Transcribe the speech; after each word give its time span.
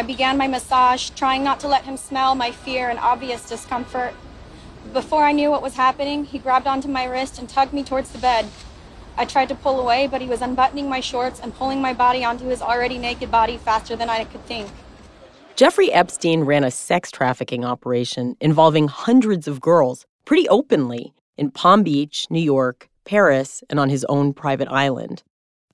I 0.00 0.02
began 0.02 0.38
my 0.38 0.48
massage, 0.48 1.10
trying 1.10 1.44
not 1.44 1.60
to 1.60 1.68
let 1.68 1.84
him 1.84 1.98
smell 1.98 2.34
my 2.34 2.52
fear 2.52 2.88
and 2.88 2.98
obvious 2.98 3.46
discomfort. 3.46 4.14
Before 4.94 5.24
I 5.24 5.32
knew 5.32 5.50
what 5.50 5.60
was 5.60 5.74
happening, 5.74 6.24
he 6.24 6.38
grabbed 6.38 6.66
onto 6.66 6.88
my 6.88 7.04
wrist 7.04 7.38
and 7.38 7.46
tugged 7.46 7.74
me 7.74 7.84
towards 7.84 8.10
the 8.10 8.18
bed. 8.18 8.46
I 9.18 9.26
tried 9.26 9.50
to 9.50 9.54
pull 9.54 9.78
away, 9.78 10.06
but 10.06 10.22
he 10.22 10.26
was 10.26 10.40
unbuttoning 10.40 10.88
my 10.88 11.00
shorts 11.00 11.38
and 11.38 11.54
pulling 11.54 11.82
my 11.82 11.92
body 11.92 12.24
onto 12.24 12.46
his 12.46 12.62
already 12.62 12.96
naked 12.96 13.30
body 13.30 13.58
faster 13.58 13.94
than 13.94 14.08
I 14.08 14.24
could 14.24 14.42
think. 14.46 14.70
Jeffrey 15.54 15.92
Epstein 15.92 16.44
ran 16.44 16.64
a 16.64 16.70
sex 16.70 17.10
trafficking 17.10 17.62
operation 17.62 18.38
involving 18.40 18.88
hundreds 18.88 19.46
of 19.46 19.60
girls 19.60 20.06
pretty 20.24 20.48
openly 20.48 21.12
in 21.36 21.50
Palm 21.50 21.82
Beach, 21.82 22.26
New 22.30 22.40
York, 22.40 22.88
Paris, 23.04 23.62
and 23.68 23.78
on 23.78 23.90
his 23.90 24.06
own 24.06 24.32
private 24.32 24.68
island. 24.68 25.22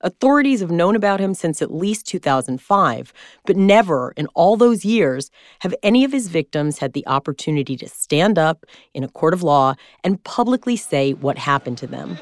Authorities 0.07 0.61
have 0.61 0.71
known 0.71 0.95
about 0.95 1.19
him 1.19 1.35
since 1.35 1.61
at 1.61 1.73
least 1.73 2.07
2005, 2.07 3.13
but 3.45 3.55
never 3.55 4.13
in 4.17 4.25
all 4.33 4.55
those 4.55 4.83
years 4.83 5.29
have 5.59 5.75
any 5.83 6.03
of 6.03 6.11
his 6.11 6.29
victims 6.29 6.79
had 6.79 6.93
the 6.93 7.05
opportunity 7.05 7.75
to 7.77 7.87
stand 7.87 8.39
up 8.39 8.65
in 8.93 9.03
a 9.03 9.07
court 9.09 9.33
of 9.33 9.43
law 9.43 9.75
and 10.03 10.23
publicly 10.23 10.75
say 10.75 11.13
what 11.13 11.37
happened 11.37 11.77
to 11.77 11.87
them. 11.87 12.17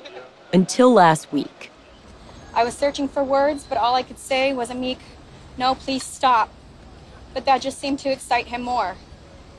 Until 0.51 0.91
last 0.91 1.31
week. 1.31 1.71
I 2.53 2.63
was 2.63 2.75
searching 2.75 3.07
for 3.07 3.23
words, 3.23 3.63
but 3.63 3.77
all 3.77 3.95
I 3.95 4.03
could 4.03 4.19
say 4.19 4.53
was 4.53 4.69
a 4.69 4.75
meek, 4.75 4.99
no, 5.57 5.75
please 5.75 6.03
stop 6.03 6.49
but 7.35 7.45
that 7.45 7.61
just 7.61 7.77
seemed 7.77 7.99
to 7.99 8.09
excite 8.09 8.47
him 8.47 8.63
more. 8.63 8.95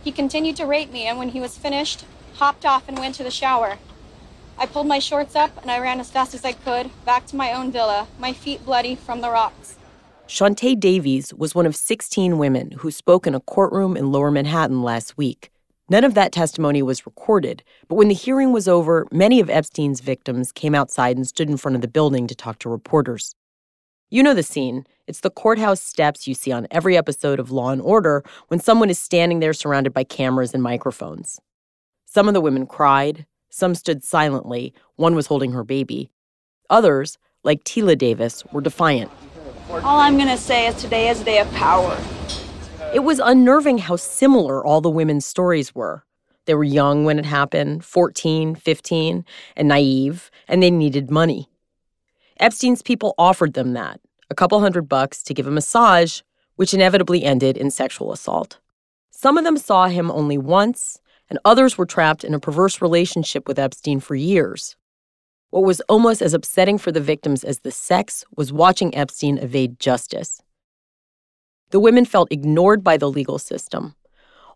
He 0.03 0.11
continued 0.11 0.57
to 0.57 0.65
rape 0.65 0.91
me, 0.91 1.07
and 1.07 1.19
when 1.19 1.29
he 1.29 1.41
was 1.41 1.59
finished, 1.59 2.05
hopped 2.37 2.65
off 2.65 2.89
and 2.89 2.99
went 2.99 3.15
to 3.17 3.23
the 3.23 3.31
shower. 3.31 3.77
I 4.59 4.67
pulled 4.67 4.87
my 4.87 4.99
shorts 4.99 5.37
up 5.37 5.51
and 5.61 5.71
I 5.71 5.79
ran 5.79 6.01
as 6.01 6.11
fast 6.11 6.35
as 6.35 6.45
I 6.45 6.53
could 6.53 6.91
back 7.05 7.27
to 7.27 7.37
my 7.37 7.53
own 7.53 7.71
villa, 7.71 8.09
my 8.19 8.33
feet 8.33 8.65
bloody 8.65 8.95
from 8.95 9.21
the 9.21 9.31
rocks. 9.31 9.77
Chauntae 10.27 10.79
Davies 10.79 11.33
was 11.35 11.55
one 11.55 11.67
of 11.67 11.77
16 11.77 12.39
women 12.39 12.73
who 12.79 12.91
spoke 12.91 13.27
in 13.27 13.35
a 13.35 13.41
courtroom 13.41 13.97
in 13.97 14.11
lower 14.11 14.31
Manhattan 14.31 14.83
last 14.83 15.17
week. 15.19 15.51
None 15.89 16.05
of 16.05 16.15
that 16.15 16.33
testimony 16.33 16.83
was 16.83 17.07
recorded, 17.07 17.63
but 17.87 17.95
when 17.95 18.09
the 18.09 18.15
hearing 18.15 18.53
was 18.53 18.67
over, 18.67 19.07
many 19.13 19.39
of 19.39 19.49
Epstein's 19.49 20.01
victims 20.01 20.51
came 20.51 20.75
outside 20.75 21.17
and 21.17 21.29
stood 21.29 21.49
in 21.49 21.57
front 21.57 21.77
of 21.77 21.81
the 21.81 21.87
building 21.87 22.27
to 22.27 22.35
talk 22.35 22.59
to 22.61 22.69
reporters. 22.69 23.37
You 24.11 24.23
know 24.23 24.35
the 24.35 24.43
scene. 24.43 24.85
It's 25.07 25.21
the 25.21 25.31
courthouse 25.31 25.81
steps 25.81 26.27
you 26.27 26.35
see 26.35 26.51
on 26.51 26.67
every 26.71 26.97
episode 26.97 27.39
of 27.39 27.53
Law 27.53 27.71
and 27.71 27.83
Order 27.83 28.25
when 28.49 28.59
someone 28.59 28.91
is 28.91 28.99
standing 28.99 29.39
there 29.39 29.53
surrounded 29.53 29.93
by 29.93 30.03
cameras 30.03 30.55
and 30.55 30.63
microphones. 30.63 31.41
Some 32.05 32.27
of 32.27 32.35
the 32.35 32.41
women 32.41 32.67
cried, 32.67 33.27
some 33.57 33.75
stood 33.75 34.05
silently, 34.05 34.75
one 34.97 35.15
was 35.15 35.29
holding 35.29 35.53
her 35.53 35.65
baby. 35.65 36.11
Others, 36.69 37.17
like 37.43 37.65
Teala 37.65 37.97
Davies, 37.97 38.45
were 38.53 38.61
defiant. 38.61 39.11
All 39.71 39.99
I'm 39.99 40.17
going 40.17 40.29
to 40.29 40.37
say 40.37 40.67
is 40.67 40.75
today 40.75 41.09
is 41.09 41.23
a 41.23 41.25
day 41.25 41.39
of 41.39 41.51
power. 41.53 41.99
It 42.93 42.99
was 42.99 43.19
unnerving 43.19 43.79
how 43.79 43.97
similar 43.97 44.63
all 44.63 44.83
the 44.83 44.91
women's 44.91 45.25
stories 45.25 45.75
were. 45.75 46.05
They 46.45 46.55
were 46.55 46.65
young 46.65 47.07
when 47.07 47.19
it 47.19 47.25
happened 47.25 47.83
14, 47.83 48.57
15, 48.57 49.25
and 49.57 49.69
naive, 49.69 50.31
and 50.47 50.63
they 50.63 50.71
needed 50.71 51.11
money. 51.11 51.49
Epstein's 52.39 52.83
people 52.83 53.15
offered 53.17 53.55
them 53.55 53.73
that 53.73 54.01
a 54.29 54.35
couple 54.35 54.61
hundred 54.61 54.87
bucks 54.87 55.23
to 55.23 55.33
give 55.33 55.47
a 55.47 55.51
massage, 55.51 56.21
which 56.57 56.75
inevitably 56.75 57.25
ended 57.25 57.57
in 57.57 57.71
sexual 57.71 58.13
assault. 58.13 58.59
Some 59.11 59.39
of 59.39 59.45
them 59.45 59.57
saw 59.57 59.87
him 59.87 60.11
only 60.11 60.37
once, 60.37 61.01
and 61.29 61.39
others 61.45 61.77
were 61.77 61.87
trapped 61.87 62.25
in 62.25 62.35
a 62.35 62.41
perverse 62.41 62.81
relationship 62.81 63.47
with 63.49 63.59
Epstein 63.59 64.01
for 64.01 64.15
years. 64.15 64.77
What 65.51 65.65
was 65.65 65.81
almost 65.83 66.23
as 66.23 66.35
upsetting 66.35 66.79
for 66.79 66.93
the 66.93 67.01
victims 67.01 67.45
as 67.45 67.61
the 67.61 67.71
sex 67.71 68.25
was 68.37 68.53
watching 68.53 68.95
Epstein 68.95 69.39
evade 69.39 69.79
justice. 69.79 70.43
The 71.71 71.81
women 71.81 72.05
felt 72.05 72.31
ignored 72.31 72.85
by 72.85 72.97
the 72.97 73.11
legal 73.11 73.39
system. 73.39 73.95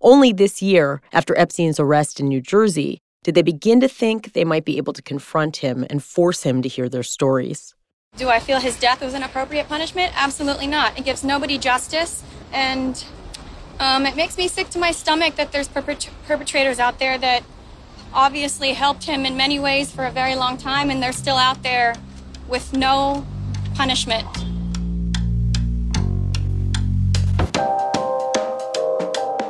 Only 0.00 0.32
this 0.32 0.62
year, 0.62 1.00
after 1.12 1.36
Epstein's 1.36 1.80
arrest 1.80 2.20
in 2.20 2.28
New 2.28 2.40
Jersey, 2.40 3.00
did 3.22 3.34
they 3.34 3.42
begin 3.42 3.80
to 3.80 3.88
think 3.88 4.32
they 4.32 4.44
might 4.44 4.64
be 4.64 4.78
able 4.78 4.94
to 4.94 5.02
confront 5.02 5.58
him 5.58 5.84
and 5.90 6.02
force 6.02 6.42
him 6.42 6.62
to 6.62 6.68
hear 6.68 6.88
their 6.88 7.02
stories? 7.02 7.74
Do 8.16 8.28
I 8.28 8.40
feel 8.40 8.60
his 8.60 8.78
death 8.78 9.02
was 9.02 9.14
an 9.14 9.22
appropriate 9.22 9.68
punishment? 9.68 10.12
Absolutely 10.16 10.66
not. 10.66 10.98
It 10.98 11.04
gives 11.04 11.22
nobody 11.22 11.58
justice, 11.58 12.22
and 12.52 13.04
um, 13.80 14.04
it 14.04 14.14
makes 14.14 14.36
me 14.36 14.46
sick 14.46 14.68
to 14.70 14.78
my 14.78 14.92
stomach 14.92 15.36
that 15.36 15.52
there's 15.52 15.66
perpet- 15.66 16.10
perpetrators 16.26 16.78
out 16.78 16.98
there 16.98 17.16
that 17.16 17.42
obviously 18.12 18.74
helped 18.74 19.04
him 19.04 19.24
in 19.24 19.36
many 19.38 19.58
ways 19.58 19.90
for 19.90 20.04
a 20.04 20.10
very 20.10 20.34
long 20.34 20.58
time, 20.58 20.90
and 20.90 21.02
they're 21.02 21.12
still 21.12 21.36
out 21.36 21.62
there 21.62 21.94
with 22.46 22.74
no 22.74 23.26
punishment. 23.74 24.26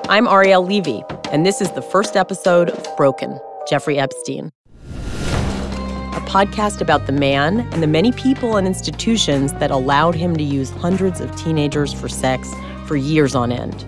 I'm 0.08 0.28
Ariel 0.28 0.64
Levy, 0.64 1.02
and 1.32 1.44
this 1.44 1.60
is 1.60 1.72
the 1.72 1.82
first 1.82 2.16
episode 2.16 2.70
of 2.70 2.96
Broken 2.96 3.40
Jeffrey 3.68 3.98
Epstein, 3.98 4.52
a 4.94 6.20
podcast 6.26 6.80
about 6.80 7.06
the 7.06 7.12
man 7.12 7.60
and 7.72 7.82
the 7.82 7.88
many 7.88 8.12
people 8.12 8.56
and 8.56 8.66
institutions 8.66 9.52
that 9.54 9.72
allowed 9.72 10.14
him 10.14 10.36
to 10.36 10.44
use 10.44 10.70
hundreds 10.70 11.20
of 11.20 11.34
teenagers 11.36 11.92
for 11.92 12.08
sex 12.08 12.52
for 12.86 12.96
years 12.96 13.34
on 13.34 13.50
end. 13.50 13.84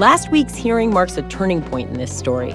Last 0.00 0.30
week's 0.30 0.54
hearing 0.54 0.94
marks 0.94 1.18
a 1.18 1.22
turning 1.28 1.60
point 1.60 1.90
in 1.90 1.98
this 1.98 2.10
story. 2.10 2.54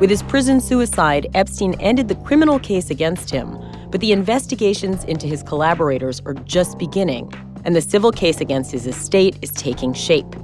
With 0.00 0.08
his 0.08 0.22
prison 0.22 0.62
suicide, 0.62 1.26
Epstein 1.34 1.74
ended 1.78 2.08
the 2.08 2.14
criminal 2.14 2.58
case 2.58 2.88
against 2.88 3.28
him, 3.28 3.58
but 3.90 4.00
the 4.00 4.12
investigations 4.12 5.04
into 5.04 5.26
his 5.26 5.42
collaborators 5.42 6.22
are 6.24 6.32
just 6.32 6.78
beginning, 6.78 7.30
and 7.66 7.76
the 7.76 7.82
civil 7.82 8.10
case 8.10 8.40
against 8.40 8.72
his 8.72 8.86
estate 8.86 9.36
is 9.42 9.50
taking 9.50 9.92
shape. 9.92 10.34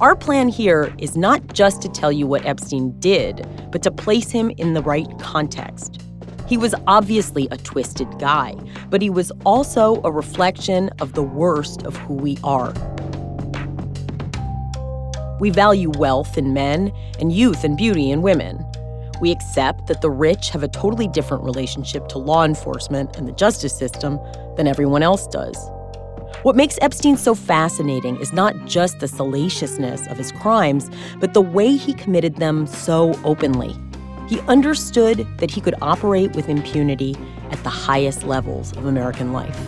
Our 0.00 0.16
plan 0.16 0.48
here 0.48 0.90
is 0.96 1.18
not 1.18 1.52
just 1.52 1.82
to 1.82 1.90
tell 1.90 2.10
you 2.10 2.26
what 2.26 2.46
Epstein 2.46 2.98
did, 2.98 3.46
but 3.70 3.82
to 3.82 3.90
place 3.90 4.30
him 4.30 4.48
in 4.56 4.72
the 4.72 4.80
right 4.80 5.18
context. 5.18 6.00
He 6.46 6.56
was 6.56 6.74
obviously 6.86 7.46
a 7.50 7.58
twisted 7.58 8.08
guy, 8.18 8.56
but 8.88 9.02
he 9.02 9.10
was 9.10 9.30
also 9.44 10.00
a 10.02 10.10
reflection 10.10 10.88
of 11.02 11.12
the 11.12 11.22
worst 11.22 11.82
of 11.82 11.94
who 11.94 12.14
we 12.14 12.38
are. 12.42 12.72
We 15.42 15.50
value 15.50 15.90
wealth 15.98 16.38
in 16.38 16.54
men 16.54 16.92
and 17.18 17.32
youth 17.32 17.64
and 17.64 17.76
beauty 17.76 18.12
in 18.12 18.22
women. 18.22 18.64
We 19.20 19.32
accept 19.32 19.88
that 19.88 20.00
the 20.00 20.08
rich 20.08 20.50
have 20.50 20.62
a 20.62 20.68
totally 20.68 21.08
different 21.08 21.42
relationship 21.42 22.06
to 22.10 22.18
law 22.18 22.44
enforcement 22.44 23.16
and 23.16 23.26
the 23.26 23.32
justice 23.32 23.76
system 23.76 24.20
than 24.56 24.68
everyone 24.68 25.02
else 25.02 25.26
does. 25.26 25.56
What 26.44 26.54
makes 26.54 26.78
Epstein 26.80 27.16
so 27.16 27.34
fascinating 27.34 28.20
is 28.20 28.32
not 28.32 28.54
just 28.66 29.00
the 29.00 29.08
salaciousness 29.08 30.06
of 30.06 30.16
his 30.16 30.30
crimes, 30.30 30.88
but 31.18 31.34
the 31.34 31.42
way 31.42 31.76
he 31.76 31.92
committed 31.92 32.36
them 32.36 32.64
so 32.68 33.12
openly. 33.24 33.74
He 34.28 34.38
understood 34.42 35.26
that 35.38 35.50
he 35.50 35.60
could 35.60 35.74
operate 35.82 36.36
with 36.36 36.48
impunity 36.48 37.16
at 37.50 37.60
the 37.64 37.68
highest 37.68 38.22
levels 38.22 38.76
of 38.76 38.86
American 38.86 39.32
life. 39.32 39.58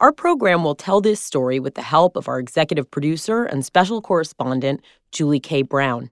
Our 0.00 0.12
program 0.12 0.64
will 0.64 0.74
tell 0.74 1.02
this 1.02 1.20
story 1.20 1.60
with 1.60 1.74
the 1.74 1.82
help 1.82 2.16
of 2.16 2.26
our 2.26 2.38
executive 2.38 2.90
producer 2.90 3.44
and 3.44 3.66
special 3.66 4.00
correspondent, 4.00 4.80
Julie 5.12 5.40
K. 5.40 5.60
Brown. 5.60 6.10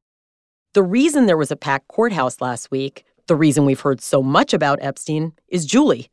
The 0.75 0.82
reason 0.82 1.25
there 1.25 1.38
was 1.38 1.50
a 1.50 1.56
packed 1.56 1.88
courthouse 1.88 2.43
last 2.43 2.71
week 2.71 3.04
the 3.28 3.37
reason 3.37 3.66
we've 3.66 3.81
heard 3.81 4.00
so 4.00 4.22
much 4.22 4.54
about 4.54 4.78
Epstein 4.81 5.32
is 5.48 5.66
Julie. 5.66 6.09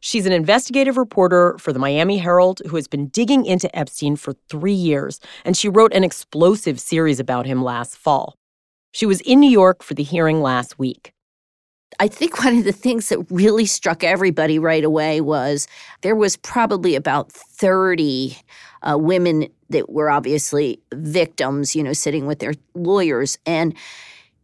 She's 0.00 0.24
an 0.24 0.32
investigative 0.32 0.96
reporter 0.96 1.58
for 1.58 1.74
the 1.74 1.78
Miami 1.78 2.16
Herald 2.16 2.62
who 2.66 2.76
has 2.76 2.88
been 2.88 3.08
digging 3.08 3.44
into 3.44 3.74
Epstein 3.76 4.16
for 4.16 4.32
three 4.48 4.72
years, 4.72 5.20
and 5.44 5.56
she 5.56 5.68
wrote 5.68 5.92
an 5.92 6.04
explosive 6.04 6.80
series 6.80 7.20
about 7.20 7.44
him 7.44 7.62
last 7.62 7.98
fall. 7.98 8.34
She 8.92 9.04
was 9.04 9.20
in 9.22 9.40
New 9.40 9.50
York 9.50 9.82
for 9.82 9.92
the 9.92 10.02
hearing 10.02 10.40
last 10.40 10.78
week. 10.78 11.12
I 12.00 12.08
think 12.08 12.42
one 12.44 12.58
of 12.58 12.64
the 12.64 12.72
things 12.72 13.08
that 13.08 13.24
really 13.30 13.66
struck 13.66 14.04
everybody 14.04 14.58
right 14.58 14.84
away 14.84 15.20
was 15.20 15.66
there 16.02 16.14
was 16.14 16.36
probably 16.36 16.94
about 16.94 17.32
30 17.32 18.36
uh, 18.82 18.96
women 18.98 19.48
that 19.70 19.90
were 19.90 20.10
obviously 20.10 20.80
victims, 20.94 21.74
you 21.74 21.82
know, 21.82 21.92
sitting 21.92 22.26
with 22.26 22.38
their 22.38 22.54
lawyers. 22.74 23.38
And 23.44 23.74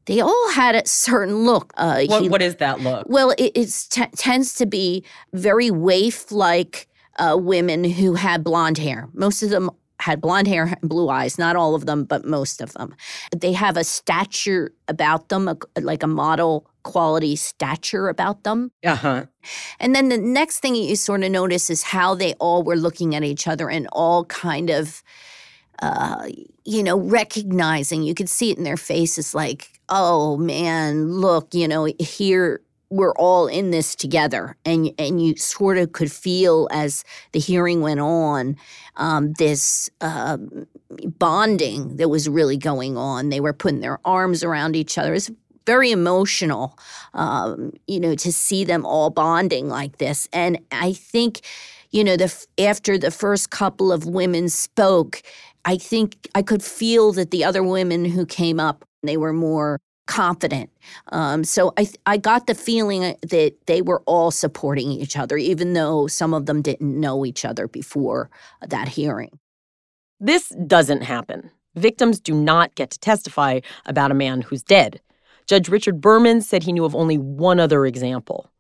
they 0.07 0.21
all 0.21 0.51
had 0.51 0.75
a 0.75 0.87
certain 0.87 1.45
look. 1.45 1.73
Uh, 1.77 2.05
what, 2.07 2.23
he, 2.23 2.29
what 2.29 2.43
is 2.43 2.57
that 2.57 2.81
look? 2.81 3.07
Well, 3.09 3.35
it 3.39 3.55
t- 3.91 4.07
tends 4.17 4.55
to 4.57 4.67
be 4.67 5.05
very 5.33 5.71
waif 5.71 6.31
like 6.31 6.89
uh, 7.19 7.37
women 7.41 7.85
who 7.85 8.15
had 8.15 8.45
blonde 8.45 8.79
hair. 8.79 9.09
Most 9.13 9.43
of 9.43 9.51
them 9.51 9.71
had 10.05 10.21
blonde 10.21 10.47
hair 10.47 10.65
and 10.81 10.89
blue 10.91 11.09
eyes. 11.09 11.39
Not 11.39 11.57
all 11.57 11.75
of 11.75 11.87
them, 11.87 12.05
but 12.05 12.27
most 12.27 12.61
of 12.61 12.75
them. 12.75 12.95
They 13.35 13.53
have 13.53 13.79
a 13.79 13.85
stature 13.85 14.73
about 14.87 15.31
them, 15.31 15.49
a, 15.49 15.57
like 15.81 16.03
a 16.03 16.07
model 16.07 16.67
quality 16.83 17.37
stature 17.37 18.11
about 18.11 18.45
them. 18.45 18.71
Uh 18.85 18.97
huh. 18.97 19.25
And 19.81 19.95
then 19.95 20.11
the 20.11 20.19
next 20.19 20.61
thing 20.61 20.75
you 20.75 20.95
sort 20.97 21.23
of 21.23 21.31
notice 21.31 21.71
is 21.71 21.83
how 21.83 22.15
they 22.15 22.35
all 22.35 22.63
were 22.63 22.77
looking 22.77 23.15
at 23.15 23.25
each 23.25 23.49
other 23.49 23.71
and 23.71 23.89
all 23.93 24.27
kind 24.27 24.71
of. 24.71 25.03
Uh, 25.83 26.29
you 26.65 26.85
know, 26.85 26.97
recognizing, 26.97 28.05
you 28.05 28.15
could 28.15 28.29
see 28.29 28.53
it 28.53 28.57
in 28.57 28.63
their 28.63 28.77
faces 28.77 29.35
like, 29.35 29.73
oh 29.89 30.37
man, 30.37 31.11
look, 31.11 31.53
you 31.53 31.67
know, 31.67 31.89
here 31.99 32.61
we're 32.95 33.15
all 33.15 33.49
in 33.49 33.73
this 33.73 33.97
together 33.97 34.57
and 34.65 34.93
and 34.99 35.21
you 35.21 35.37
sort 35.37 35.79
of 35.79 35.93
could 35.93 36.13
feel 36.13 36.69
as 36.71 37.05
the 37.33 37.41
hearing 37.41 37.81
went 37.81 37.99
on 37.99 38.57
um, 38.97 39.33
this 39.39 39.91
uh, 40.01 40.39
bonding 41.19 41.97
that 41.97 42.09
was 42.09 42.29
really 42.29 42.57
going 42.57 42.97
on. 42.97 43.29
They 43.29 43.41
were 43.41 43.53
putting 43.53 43.81
their 43.81 43.99
arms 44.05 44.43
around 44.43 44.77
each 44.77 44.99
other. 44.99 45.15
It's 45.15 45.31
very 45.67 45.91
emotional 45.91 46.79
um, 47.15 47.73
you 47.87 47.99
know 47.99 48.15
to 48.15 48.33
see 48.33 48.65
them 48.65 48.85
all 48.85 49.11
bonding 49.11 49.69
like 49.69 49.99
this. 49.99 50.29
And 50.33 50.59
i 50.73 50.93
think 50.93 51.41
you 51.91 52.05
know 52.05 52.17
the 52.17 52.47
after 52.59 52.99
the 52.99 53.11
first 53.11 53.51
couple 53.51 53.93
of 53.93 54.05
women 54.05 54.49
spoke 54.49 55.23
i 55.65 55.77
think 55.77 56.29
i 56.35 56.43
could 56.43 56.63
feel 56.63 57.13
that 57.13 57.31
the 57.31 57.45
other 57.45 57.63
women 57.63 58.05
who 58.05 58.27
came 58.27 58.59
up 58.59 58.85
they 59.03 59.17
were 59.17 59.33
more 59.33 59.79
confident. 60.07 60.71
Um, 61.13 61.45
so 61.45 61.73
I 61.77 61.89
I 62.07 62.17
got 62.17 62.47
the 62.47 62.55
feeling 62.55 63.17
that 63.23 63.55
they 63.67 63.83
were 63.83 64.03
all 64.07 64.31
supporting 64.31 64.91
each 64.91 65.17
other, 65.17 65.37
even 65.37 65.73
though 65.73 66.07
some 66.07 66.35
of 66.35 66.47
them 66.47 66.63
didn't 66.63 66.99
know 66.99 67.25
each 67.25 67.45
other 67.45 67.69
before 67.69 68.31
that 68.67 68.89
hearing. 68.89 69.39
This 70.21 70.51
doesn't 70.67 71.03
happen. 71.03 71.51
Victims 71.75 72.21
do 72.21 72.35
not 72.35 72.75
get 72.75 72.91
to 72.91 72.99
testify 72.99 73.61
about 73.87 74.11
a 74.11 74.15
man 74.15 74.43
who's 74.43 74.63
dead. 74.63 75.01
Judge 75.47 75.69
Richard 75.69 76.01
Berman 76.01 76.41
said 76.41 76.63
he 76.63 76.73
knew 76.73 76.85
of 76.85 76.95
only 76.95 77.19
one 77.19 77.61
other 77.61 77.85
example. 77.85 78.51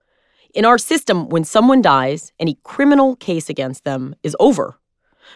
In 0.52 0.64
our 0.64 0.78
system, 0.78 1.28
when 1.28 1.44
someone 1.44 1.82
dies, 1.82 2.32
any 2.38 2.58
criminal 2.64 3.16
case 3.16 3.48
against 3.48 3.84
them 3.84 4.14
is 4.22 4.36
over. 4.38 4.78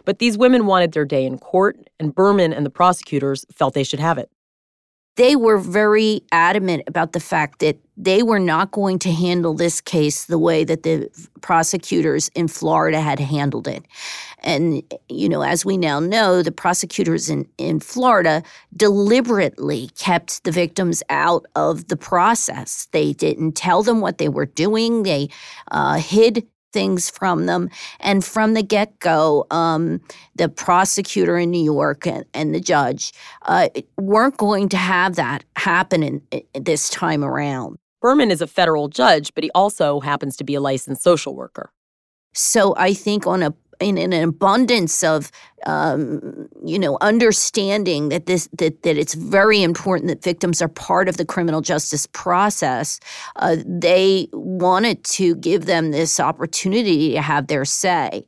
But 0.05 0.19
these 0.19 0.37
women 0.37 0.67
wanted 0.67 0.93
their 0.93 1.05
day 1.05 1.25
in 1.25 1.39
court, 1.39 1.79
and 1.99 2.15
Berman 2.15 2.53
and 2.53 2.67
the 2.67 2.71
prosecutors 2.71 3.47
felt 3.53 3.75
they 3.75 3.85
should 3.85 4.01
have 4.01 4.19
it 4.19 4.31
they 5.19 5.35
were 5.35 5.59
very 5.59 6.23
adamant 6.31 6.85
about 6.87 7.13
the 7.13 7.19
fact 7.19 7.59
that 7.59 7.77
they 7.97 8.23
were 8.23 8.39
not 8.39 8.71
going 8.71 9.01
to 9.01 9.11
handle 9.11 9.53
this 9.53 9.81
case 9.81 10.27
the 10.27 10.39
way 10.39 10.63
that 10.63 10.85
the 10.85 11.11
prosecutors 11.41 12.31
in 12.37 12.47
Florida 12.47 13.01
had 13.01 13.19
handled 13.19 13.67
it. 13.67 13.85
And, 14.45 14.81
you 15.09 15.29
know, 15.29 15.43
as 15.43 15.65
we 15.65 15.77
now 15.77 15.99
know, 15.99 16.41
the 16.45 16.53
prosecutors 16.53 17.29
in, 17.29 17.49
in 17.59 17.81
Florida 17.81 18.45
deliberately 18.77 19.91
kept 19.99 20.45
the 20.45 20.53
victims 20.53 21.03
out 21.11 21.47
of 21.57 21.89
the 21.89 21.97
process. 21.97 22.87
They 22.93 23.13
didn't 23.13 23.53
tell 23.53 23.83
them 23.83 24.01
what 24.01 24.19
they 24.19 24.29
were 24.29 24.47
doing, 24.47 25.03
they 25.03 25.31
uh, 25.73 25.99
hid 25.99 26.47
things 26.73 27.11
from 27.11 27.47
them. 27.47 27.71
And 28.01 28.25
from 28.25 28.55
the 28.55 28.63
get 28.63 28.99
go, 29.01 29.47
um, 29.51 30.01
the 30.35 30.49
prosecutor 30.49 31.37
in 31.39 31.51
New 31.51 31.63
York 31.63 32.07
and, 32.07 32.25
and 32.35 32.55
the 32.55 32.61
judge 32.61 33.13
uh, 33.43 33.69
weren't 33.97 34.37
going 34.37 34.69
to 34.71 34.77
have 34.77 35.17
that 35.17 35.45
happen 35.57 36.03
in, 36.03 36.23
in 36.31 36.65
this 36.65 36.89
time 36.91 37.25
around. 37.25 37.79
Berman 38.01 38.31
is 38.31 38.41
a 38.41 38.47
federal 38.47 38.89
judge, 38.89 39.35
but 39.35 39.43
he 39.43 39.51
also 39.55 40.01
happens 40.01 40.37
to 40.37 40.45
be 40.45 40.55
a 40.55 40.61
licensed 40.61 41.03
social 41.03 41.35
worker. 41.35 41.73
So 42.35 42.75
I 42.77 42.95
think 42.95 43.27
on 43.27 43.43
a 43.43 43.53
in, 43.81 43.97
in 43.99 44.13
an 44.13 44.29
abundance 44.29 45.03
of 45.03 45.31
um, 45.67 46.49
you 46.65 46.79
know 46.79 46.99
understanding 47.01 48.09
that 48.11 48.27
this 48.27 48.49
that 48.53 48.83
that 48.83 48.97
it's 48.97 49.15
very 49.15 49.63
important 49.63 50.09
that 50.09 50.23
victims 50.23 50.63
are 50.63 50.69
part 50.69 51.09
of 51.09 51.17
the 51.17 51.25
criminal 51.25 51.61
justice 51.61 52.07
process 52.13 53.01
uh, 53.37 53.57
they 53.67 54.29
wanted 54.33 55.03
to 55.05 55.35
give 55.37 55.67
them 55.67 55.91
this 55.91 56.21
opportunity 56.21 57.13
to 57.13 57.23
have 57.23 57.49
their 57.49 57.65
say. 57.65 58.25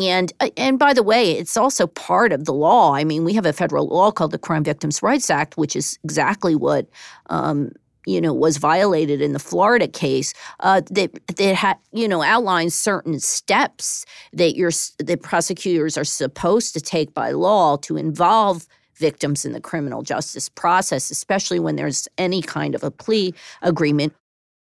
And 0.00 0.32
uh, 0.40 0.50
and 0.56 0.78
by 0.78 0.92
the 0.92 1.02
way 1.02 1.32
it's 1.32 1.56
also 1.56 1.86
part 1.86 2.32
of 2.32 2.44
the 2.44 2.52
law. 2.52 2.94
I 2.94 3.04
mean 3.04 3.24
we 3.24 3.32
have 3.34 3.46
a 3.46 3.52
federal 3.52 3.86
law 3.88 4.10
called 4.10 4.32
the 4.32 4.38
crime 4.38 4.64
victims 4.64 5.02
rights 5.02 5.30
act 5.30 5.56
which 5.56 5.76
is 5.76 5.98
exactly 6.04 6.54
what 6.54 6.86
um, 7.30 7.72
you 8.06 8.20
know 8.20 8.32
was 8.32 8.56
violated 8.56 9.20
in 9.20 9.32
the 9.32 9.38
Florida 9.38 9.86
case 9.86 10.32
uh, 10.60 10.80
that 10.90 11.10
that 11.36 11.54
had 11.54 11.76
you 11.92 12.08
know 12.08 12.22
outlines 12.22 12.74
certain 12.74 13.20
steps 13.20 14.06
that 14.32 14.56
your 14.56 14.70
the 14.98 15.16
prosecutors 15.16 15.98
are 15.98 16.04
supposed 16.04 16.72
to 16.74 16.80
take 16.80 17.12
by 17.12 17.32
law 17.32 17.76
to 17.76 17.96
involve 17.96 18.66
victims 18.96 19.44
in 19.44 19.52
the 19.52 19.60
criminal 19.60 20.02
justice 20.02 20.48
process, 20.48 21.10
especially 21.10 21.60
when 21.60 21.76
there's 21.76 22.08
any 22.16 22.40
kind 22.40 22.74
of 22.74 22.82
a 22.82 22.90
plea 22.90 23.34
agreement. 23.62 24.14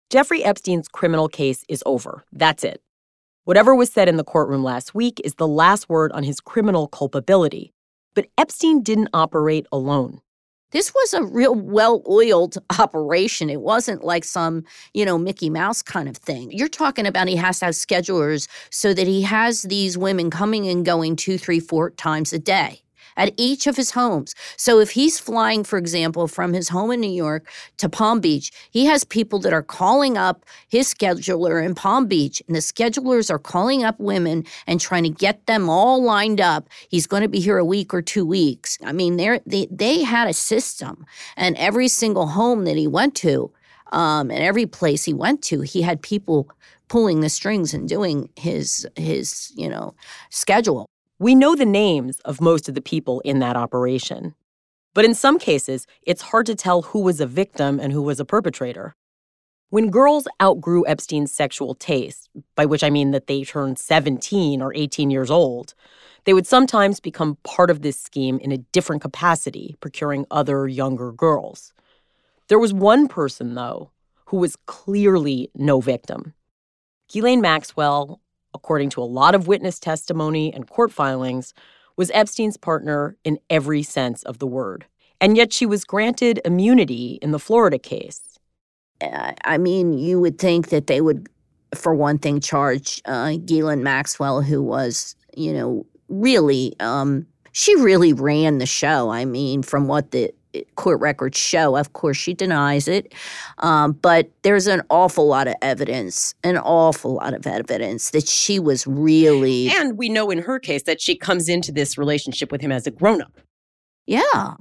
Jeffrey 0.10 0.44
Epstein's 0.44 0.88
criminal 0.88 1.28
case 1.28 1.64
is 1.68 1.84
over. 1.86 2.24
That's 2.32 2.64
it. 2.64 2.82
Whatever 3.46 3.74
was 3.74 3.92
said 3.92 4.08
in 4.08 4.18
the 4.18 4.24
courtroom 4.24 4.64
last 4.64 4.94
week 4.94 5.20
is 5.24 5.36
the 5.36 5.48
last 5.48 5.90
word 5.90 6.12
on 6.12 6.24
his 6.24 6.40
criminal 6.40 6.88
culpability. 6.88 7.74
But 8.14 8.28
Epstein 8.38 8.82
didn't 8.82 9.10
operate 9.14 9.66
alone. 9.72 10.22
This 10.72 10.94
was 10.94 11.14
a 11.14 11.24
real 11.24 11.56
well 11.56 12.04
oiled 12.08 12.58
operation. 12.80 13.50
It 13.50 13.62
wasn't 13.62 14.04
like 14.04 14.24
some, 14.24 14.64
you 14.94 15.06
know, 15.06 15.18
Mickey 15.18 15.50
Mouse 15.50 15.82
kind 15.82 16.08
of 16.08 16.18
thing. 16.18 16.52
You're 16.52 16.68
talking 16.68 17.06
about 17.06 17.28
he 17.28 17.36
has 17.36 17.60
to 17.60 17.66
have 17.66 17.74
schedulers 17.74 18.48
so 18.70 18.94
that 18.94 19.08
he 19.08 19.22
has 19.24 19.64
these 19.64 19.98
women 19.98 20.30
coming 20.30 20.68
and 20.68 20.86
going 20.86 21.16
two, 21.16 21.38
three, 21.38 21.60
four 21.60 21.90
times 21.92 22.34
a 22.34 22.40
day 22.40 22.84
at 23.20 23.34
each 23.38 23.68
of 23.68 23.76
his 23.76 23.92
homes. 23.92 24.34
So 24.56 24.80
if 24.80 24.92
he's 24.92 25.20
flying, 25.20 25.64
for 25.66 25.78
example, 25.78 26.28
from 26.28 26.54
his 26.54 26.70
home 26.70 26.90
in 26.90 27.02
New 27.02 27.12
York 27.12 27.48
to 27.78 27.90
Palm 27.90 28.22
Beach, 28.22 28.52
he 28.72 28.86
has 28.86 29.04
people 29.04 29.40
that 29.40 29.54
are 29.54 29.62
calling 29.62 30.18
up 30.18 30.46
his 30.70 30.92
scheduler 30.92 31.64
in 31.64 31.76
Palm 31.76 32.08
Beach, 32.08 32.42
and 32.48 32.56
the 32.56 32.62
schedulers 32.62 33.30
are 33.30 33.38
calling 33.38 33.84
up 33.84 34.00
women 34.00 34.46
and 34.66 34.80
trying 34.80 35.04
to 35.04 35.10
get 35.10 35.46
them 35.46 35.70
all 35.70 36.02
lined 36.02 36.40
up. 36.40 36.70
He's 36.88 37.06
going 37.06 37.22
to 37.22 37.30
be 37.30 37.42
here 37.42 37.58
a 37.58 37.66
week 37.66 37.94
or 37.94 38.02
two 38.02 38.26
weeks. 38.26 38.80
I 38.84 38.94
mean, 38.94 39.18
they 39.18 39.68
they 39.70 40.04
had 40.04 40.30
a 40.30 40.34
system, 40.34 41.06
and 41.36 41.58
every 41.58 41.90
single 41.90 42.28
home 42.28 42.64
that 42.64 42.78
he 42.78 42.88
went 42.88 43.16
to, 43.16 43.52
um, 43.92 44.32
and 44.32 44.42
every 44.42 44.66
place 44.66 45.04
he 45.04 45.14
went 45.14 45.42
to, 45.44 45.60
he 45.62 45.82
had 45.82 46.02
people 46.02 46.50
pulling 46.88 47.20
the 47.20 47.30
strings 47.30 47.74
and 47.74 47.90
doing 47.90 48.30
his 48.38 48.88
his 48.96 49.52
you 49.56 49.68
know 49.68 49.94
schedule. 50.30 50.88
We 51.22 51.36
know 51.36 51.54
the 51.54 51.66
names 51.66 52.22
of 52.22 52.40
most 52.40 52.70
of 52.70 52.76
the 52.76 52.82
people 52.82 53.20
in 53.26 53.40
that 53.40 53.58
operation. 53.58 54.36
But 54.94 55.04
in 55.04 55.14
some 55.14 55.38
cases, 55.38 55.86
it's 56.02 56.22
hard 56.22 56.46
to 56.46 56.56
tell 56.56 56.82
who 56.82 57.02
was 57.02 57.20
a 57.20 57.28
victim 57.28 57.78
and 57.78 57.92
who 57.92 58.02
was 58.02 58.22
a 58.22 58.26
perpetrator. 58.26 58.96
When 59.70 59.90
girls 59.90 60.30
outgrew 60.42 60.88
Epstein's 60.88 61.34
sexual 61.34 61.76
taste, 61.76 62.30
by 62.56 62.66
which 62.66 62.86
I 62.86 62.90
mean 62.90 63.12
that 63.12 63.28
they 63.28 63.44
turned 63.44 63.78
17 63.78 64.62
or 64.62 64.74
18 64.74 65.12
years 65.12 65.30
old, 65.30 65.74
they 66.24 66.34
would 66.34 66.48
sometimes 66.48 67.02
become 67.02 67.38
part 67.44 67.70
of 67.70 67.82
this 67.82 68.00
scheme 68.00 68.40
in 68.40 68.54
a 68.54 68.58
different 68.58 69.02
capacity, 69.02 69.76
procuring 69.82 70.26
other 70.32 70.70
younger 70.70 71.12
girls. 71.12 71.74
There 72.48 72.60
was 72.60 72.74
one 72.74 73.10
person, 73.10 73.56
though, 73.56 73.92
who 74.28 74.38
was 74.38 74.56
clearly 74.68 75.52
no 75.54 75.82
victim. 75.82 76.34
Ghislaine 77.12 77.42
Maxwell, 77.42 78.22
according 78.54 78.90
to 78.92 79.02
a 79.02 79.04
lot 79.04 79.36
of 79.36 79.48
witness 79.48 79.80
testimony 79.80 80.54
and 80.54 80.68
court 80.70 80.92
filings, 80.92 81.54
was 81.98 82.12
Epstein's 82.14 82.58
partner 82.58 83.18
in 83.24 83.40
every 83.50 83.84
sense 83.84 84.24
of 84.24 84.40
the 84.40 84.48
word. 84.48 84.86
And 85.22 85.36
yet 85.36 85.52
she 85.52 85.66
was 85.66 85.84
granted 85.84 86.40
immunity 86.46 87.20
in 87.22 87.32
the 87.32 87.40
Florida 87.40 87.78
case. 87.78 88.40
I 89.02 89.58
mean, 89.58 89.94
you 89.94 90.20
would 90.20 90.40
think 90.40 90.70
that 90.70 90.88
they 90.88 91.02
would, 91.02 91.28
for 91.76 91.94
one 91.94 92.18
thing, 92.18 92.40
charge 92.40 93.02
uh, 93.06 93.38
Ghislaine 93.46 93.84
Maxwell, 93.84 94.42
who 94.42 94.62
was, 94.62 95.16
you 95.36 95.54
know, 95.54 95.86
really, 96.08 96.74
um, 96.80 97.26
she 97.52 97.76
really 97.78 98.14
ran 98.14 98.58
the 98.58 98.66
show. 98.66 99.10
I 99.10 99.26
mean, 99.26 99.64
from 99.64 99.88
what 99.88 100.12
the 100.12 100.34
court 100.76 101.00
records 101.00 101.38
show. 101.38 101.76
Of 101.76 101.94
course, 101.94 102.18
she 102.18 102.34
denies 102.34 102.88
it. 102.88 103.14
Um, 103.60 103.94
but 103.94 104.30
there's 104.42 104.68
an 104.68 104.82
awful 104.90 105.28
lot 105.28 105.48
of 105.48 105.56
evidence, 105.62 106.34
an 106.44 106.58
awful 106.58 107.16
lot 107.16 107.34
of 107.34 107.46
evidence 107.46 108.12
that 108.12 108.28
she 108.28 108.60
was 108.60 108.86
really. 108.88 109.70
And 109.70 109.98
we 109.98 110.10
know 110.10 110.30
in 110.32 110.40
her 110.40 110.60
case 110.60 110.84
that 110.84 111.02
she 111.02 111.16
comes 111.16 111.50
into 111.50 111.72
this 111.72 111.98
relationship 111.98 112.52
with 112.52 112.62
him 112.62 112.72
as 112.72 112.88
a 112.88 112.92
grown 112.92 113.22
up. 113.22 113.40
Yeah. 114.06 114.56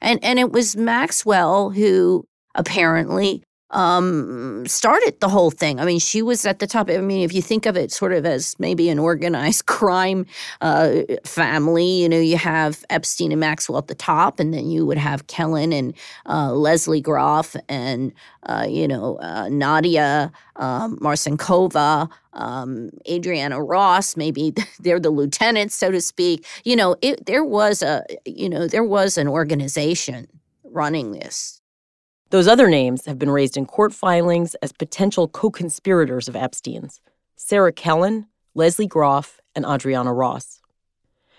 And, 0.00 0.22
and 0.22 0.38
it 0.38 0.52
was 0.52 0.76
Maxwell 0.76 1.70
who 1.70 2.26
apparently 2.54 3.42
um, 3.70 4.66
started 4.66 5.20
the 5.20 5.28
whole 5.28 5.50
thing. 5.50 5.78
I 5.80 5.84
mean, 5.84 5.98
she 5.98 6.22
was 6.22 6.46
at 6.46 6.58
the 6.58 6.66
top. 6.66 6.90
I 6.90 6.98
mean, 6.98 7.22
if 7.22 7.34
you 7.34 7.42
think 7.42 7.66
of 7.66 7.76
it 7.76 7.92
sort 7.92 8.12
of 8.12 8.24
as 8.24 8.58
maybe 8.58 8.88
an 8.88 8.98
organized 8.98 9.66
crime 9.66 10.26
uh, 10.60 11.02
family, 11.24 12.02
you 12.02 12.08
know, 12.08 12.18
you 12.18 12.36
have 12.38 12.84
Epstein 12.90 13.32
and 13.32 13.40
Maxwell 13.40 13.78
at 13.78 13.88
the 13.88 13.94
top, 13.94 14.40
and 14.40 14.54
then 14.54 14.70
you 14.70 14.86
would 14.86 14.98
have 14.98 15.26
Kellen 15.26 15.72
and 15.72 15.94
uh, 16.26 16.52
Lesley 16.52 17.00
Groff 17.00 17.56
and, 17.68 18.12
uh, 18.44 18.66
you 18.68 18.88
know, 18.88 19.16
uh, 19.20 19.48
Nadia 19.48 20.32
um, 20.58 20.98
Marcinkova, 20.98 22.10
um, 22.34 22.90
Adriana 23.08 23.62
Ross, 23.62 24.16
maybe 24.16 24.54
they're 24.80 25.00
the 25.00 25.10
lieutenants, 25.10 25.74
so 25.74 25.90
to 25.90 26.00
speak. 26.00 26.44
You 26.64 26.76
know, 26.76 26.96
it, 27.02 27.26
there 27.26 27.44
was 27.44 27.82
a, 27.82 28.04
you 28.24 28.48
know, 28.48 28.66
there 28.66 28.84
was 28.84 29.16
an 29.16 29.28
organization 29.28 30.28
running 30.64 31.12
this. 31.12 31.57
Those 32.30 32.46
other 32.46 32.68
names 32.68 33.06
have 33.06 33.18
been 33.18 33.30
raised 33.30 33.56
in 33.56 33.64
court 33.64 33.94
filings 33.94 34.54
as 34.56 34.72
potential 34.72 35.28
co 35.28 35.50
conspirators 35.50 36.28
of 36.28 36.36
Epstein's 36.36 37.00
Sarah 37.36 37.72
Kellen, 37.72 38.26
Lesley 38.54 38.86
Groff, 38.86 39.40
and 39.54 39.64
Adriana 39.64 40.12
Ross. 40.12 40.60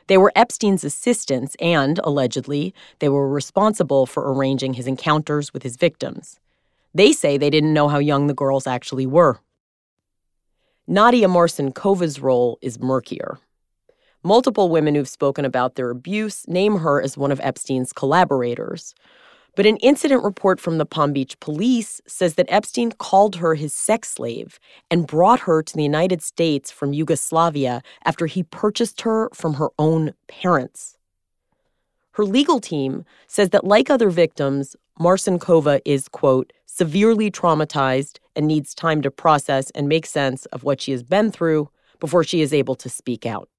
They 0.08 0.18
were 0.18 0.32
Epstein's 0.36 0.84
assistants, 0.84 1.56
and, 1.60 2.00
allegedly, 2.04 2.74
they 2.98 3.10
were 3.10 3.30
responsible 3.30 4.08
for 4.08 4.34
arranging 4.34 4.74
his 4.74 4.88
encounters 4.88 5.54
with 5.54 5.62
his 5.62 5.78
victims. 5.78 6.40
They 6.96 7.12
say 7.14 7.38
they 7.38 7.52
didn't 7.52 7.76
know 7.76 7.88
how 7.88 8.00
young 8.00 8.26
the 8.26 8.34
girls 8.34 8.66
actually 8.66 9.06
were. 9.06 9.40
Nadia 10.88 11.28
Marcinkova's 11.28 12.20
role 12.20 12.58
is 12.64 12.80
murkier. 12.80 13.38
Multiple 14.24 14.70
women 14.70 14.96
who've 14.96 15.08
spoken 15.08 15.46
about 15.46 15.76
their 15.76 15.92
abuse 15.92 16.48
name 16.48 16.78
her 16.78 17.00
as 17.00 17.16
one 17.16 17.32
of 17.32 17.40
Epstein's 17.42 17.94
collaborators. 17.94 18.96
But 19.60 19.66
an 19.66 19.76
incident 19.82 20.24
report 20.24 20.62
from 20.62 20.78
the 20.78 20.86
Palm 20.86 21.12
Beach 21.12 21.38
police 21.42 22.00
says 22.08 22.36
that 22.36 22.46
Epstein 22.48 22.94
called 22.94 23.36
her 23.36 23.56
his 23.56 23.74
sex 23.74 24.08
slave 24.08 24.58
and 24.90 25.06
brought 25.06 25.42
her 25.42 25.62
to 25.62 25.76
the 25.76 25.84
United 25.84 26.22
States 26.22 26.72
from 26.72 26.94
Yugoslavia 26.94 27.82
after 28.06 28.26
he 28.26 28.44
purchased 28.44 29.02
her 29.02 29.30
from 29.34 29.56
her 29.56 29.68
own 29.78 30.14
parents. 30.30 30.98
Her 32.12 32.24
legal 32.24 32.62
team 32.62 33.04
says 33.28 33.50
that, 33.50 33.66
like 33.66 33.90
other 33.90 34.10
victims, 34.10 34.78
Marcinkova 34.98 35.82
is, 35.84 36.08
quote, 36.08 36.54
severely 36.66 37.30
traumatized 37.30 38.20
and 38.38 38.48
needs 38.48 38.74
time 38.74 39.02
to 39.02 39.12
process 39.12 39.72
and 39.72 39.90
make 39.90 40.06
sense 40.06 40.46
of 40.54 40.64
what 40.64 40.80
she 40.80 40.94
has 40.94 41.04
been 41.04 41.34
through 41.34 41.70
before 42.00 42.24
she 42.24 42.40
is 42.40 42.54
able 42.54 42.76
to 42.76 42.88
speak 42.88 43.26
out. 43.26 43.50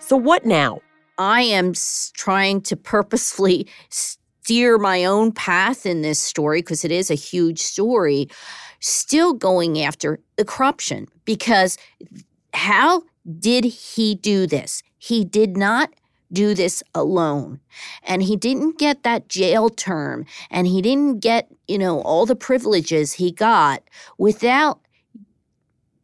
So, 0.00 0.16
what 0.16 0.44
now? 0.44 0.80
I 1.20 1.42
am 1.42 1.74
trying 2.14 2.62
to 2.62 2.76
purposefully 2.76 3.68
steer 3.90 4.78
my 4.78 5.04
own 5.04 5.32
path 5.32 5.84
in 5.84 6.00
this 6.00 6.18
story 6.18 6.62
because 6.62 6.82
it 6.82 6.90
is 6.90 7.10
a 7.10 7.14
huge 7.14 7.60
story, 7.60 8.26
still 8.80 9.34
going 9.34 9.82
after 9.82 10.18
the 10.38 10.46
corruption. 10.46 11.08
Because 11.26 11.76
how 12.54 13.02
did 13.38 13.64
he 13.64 14.14
do 14.14 14.46
this? 14.46 14.82
He 14.96 15.26
did 15.26 15.58
not 15.58 15.92
do 16.32 16.54
this 16.54 16.82
alone. 16.94 17.60
And 18.02 18.22
he 18.22 18.34
didn't 18.34 18.78
get 18.78 19.02
that 19.02 19.28
jail 19.28 19.68
term 19.68 20.24
and 20.50 20.66
he 20.66 20.80
didn't 20.80 21.20
get, 21.20 21.52
you 21.68 21.76
know, 21.76 22.00
all 22.00 22.24
the 22.24 22.34
privileges 22.34 23.12
he 23.12 23.30
got 23.30 23.82
without 24.16 24.80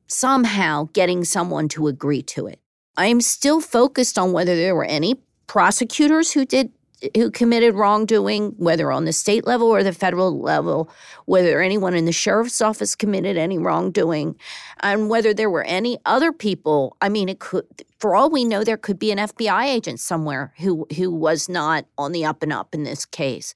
somehow 0.08 0.90
getting 0.92 1.24
someone 1.24 1.68
to 1.68 1.86
agree 1.86 2.22
to 2.22 2.46
it. 2.46 2.60
I'm 2.96 3.20
still 3.20 3.60
focused 3.60 4.18
on 4.18 4.32
whether 4.32 4.56
there 4.56 4.74
were 4.74 4.84
any 4.84 5.16
prosecutors 5.46 6.32
who 6.32 6.44
did 6.44 6.72
who 7.14 7.30
committed 7.30 7.74
wrongdoing, 7.74 8.54
whether 8.56 8.90
on 8.90 9.04
the 9.04 9.12
state 9.12 9.46
level 9.46 9.68
or 9.68 9.82
the 9.82 9.92
federal 9.92 10.40
level, 10.40 10.90
whether 11.26 11.60
anyone 11.60 11.94
in 11.94 12.06
the 12.06 12.12
sheriff's 12.12 12.62
office 12.62 12.94
committed 12.94 13.36
any 13.36 13.58
wrongdoing, 13.58 14.34
and 14.80 15.10
whether 15.10 15.34
there 15.34 15.50
were 15.50 15.64
any 15.64 15.98
other 16.06 16.32
people. 16.32 16.96
I 17.02 17.10
mean, 17.10 17.28
it 17.28 17.38
could, 17.38 17.66
for 17.98 18.14
all 18.14 18.30
we 18.30 18.44
know, 18.44 18.64
there 18.64 18.78
could 18.78 18.98
be 18.98 19.12
an 19.12 19.18
FBI 19.18 19.66
agent 19.66 20.00
somewhere 20.00 20.54
who 20.58 20.86
who 20.96 21.10
was 21.10 21.48
not 21.48 21.84
on 21.98 22.12
the 22.12 22.24
up 22.24 22.42
and 22.42 22.52
up 22.52 22.74
in 22.74 22.84
this 22.84 23.04
case. 23.04 23.54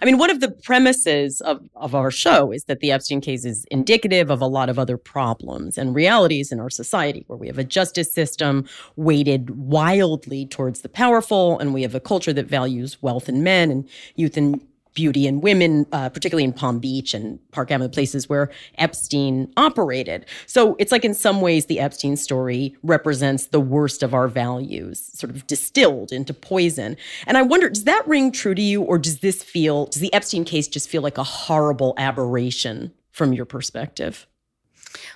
I 0.00 0.04
mean, 0.04 0.18
one 0.18 0.30
of 0.30 0.38
the 0.38 0.52
premises 0.52 1.40
of, 1.40 1.68
of 1.74 1.96
our 1.96 2.12
show 2.12 2.52
is 2.52 2.64
that 2.64 2.78
the 2.78 2.92
Epstein 2.92 3.20
case 3.20 3.44
is 3.44 3.64
indicative 3.72 4.30
of 4.30 4.40
a 4.40 4.46
lot 4.46 4.68
of 4.68 4.78
other 4.78 4.96
problems 4.96 5.76
and 5.76 5.94
realities 5.94 6.52
in 6.52 6.60
our 6.60 6.70
society, 6.70 7.24
where 7.26 7.36
we 7.36 7.48
have 7.48 7.58
a 7.58 7.64
justice 7.64 8.12
system 8.12 8.66
weighted 8.94 9.50
wildly 9.50 10.46
towards 10.46 10.82
the 10.82 10.88
powerful, 10.88 11.58
and 11.58 11.74
we 11.74 11.82
have 11.82 11.94
a 11.94 12.00
culture 12.00 12.32
that 12.32 12.46
values 12.46 13.02
wealth 13.02 13.28
in 13.28 13.42
men 13.42 13.70
and 13.70 13.88
youth 14.14 14.36
and 14.36 14.60
beauty 15.00 15.26
and 15.26 15.42
women, 15.42 15.86
uh, 15.92 16.10
particularly 16.10 16.44
in 16.44 16.52
Palm 16.52 16.78
Beach 16.78 17.14
and 17.14 17.38
Park 17.52 17.70
Avenue, 17.70 17.88
places 17.88 18.28
where 18.28 18.50
Epstein 18.76 19.50
operated. 19.56 20.26
So 20.46 20.76
it's 20.78 20.92
like 20.92 21.06
in 21.06 21.14
some 21.14 21.40
ways 21.40 21.64
the 21.64 21.80
Epstein 21.80 22.16
story 22.16 22.76
represents 22.82 23.46
the 23.46 23.60
worst 23.60 24.02
of 24.02 24.12
our 24.12 24.28
values, 24.28 25.10
sort 25.14 25.30
of 25.34 25.46
distilled 25.46 26.12
into 26.12 26.34
poison. 26.34 26.98
And 27.26 27.38
I 27.38 27.42
wonder, 27.42 27.70
does 27.70 27.84
that 27.84 28.06
ring 28.06 28.30
true 28.30 28.54
to 28.54 28.60
you, 28.60 28.82
or 28.82 28.98
does 28.98 29.20
this 29.20 29.42
feel, 29.42 29.86
does 29.86 30.02
the 30.02 30.12
Epstein 30.12 30.44
case 30.44 30.68
just 30.68 30.90
feel 30.90 31.00
like 31.00 31.16
a 31.16 31.24
horrible 31.24 31.94
aberration 31.96 32.92
from 33.10 33.32
your 33.32 33.46
perspective? 33.46 34.26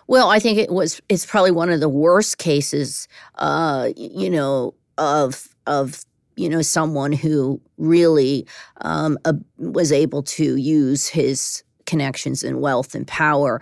Well, 0.06 0.30
I 0.30 0.38
think 0.38 0.56
it 0.56 0.70
was. 0.70 1.02
It's 1.08 1.26
probably 1.26 1.50
one 1.50 1.68
of 1.68 1.80
the 1.80 1.88
worst 1.88 2.38
cases, 2.38 3.08
uh, 3.34 3.90
you 3.96 4.30
know, 4.30 4.74
of 4.96 5.48
of 5.66 6.04
you 6.36 6.48
know, 6.48 6.62
someone 6.62 7.12
who 7.12 7.60
really 7.78 8.46
um, 8.82 9.18
was 9.58 9.92
able 9.92 10.22
to 10.22 10.56
use 10.56 11.06
his 11.06 11.62
connections 11.86 12.42
and 12.42 12.60
wealth 12.60 12.94
and 12.94 13.06
power 13.06 13.60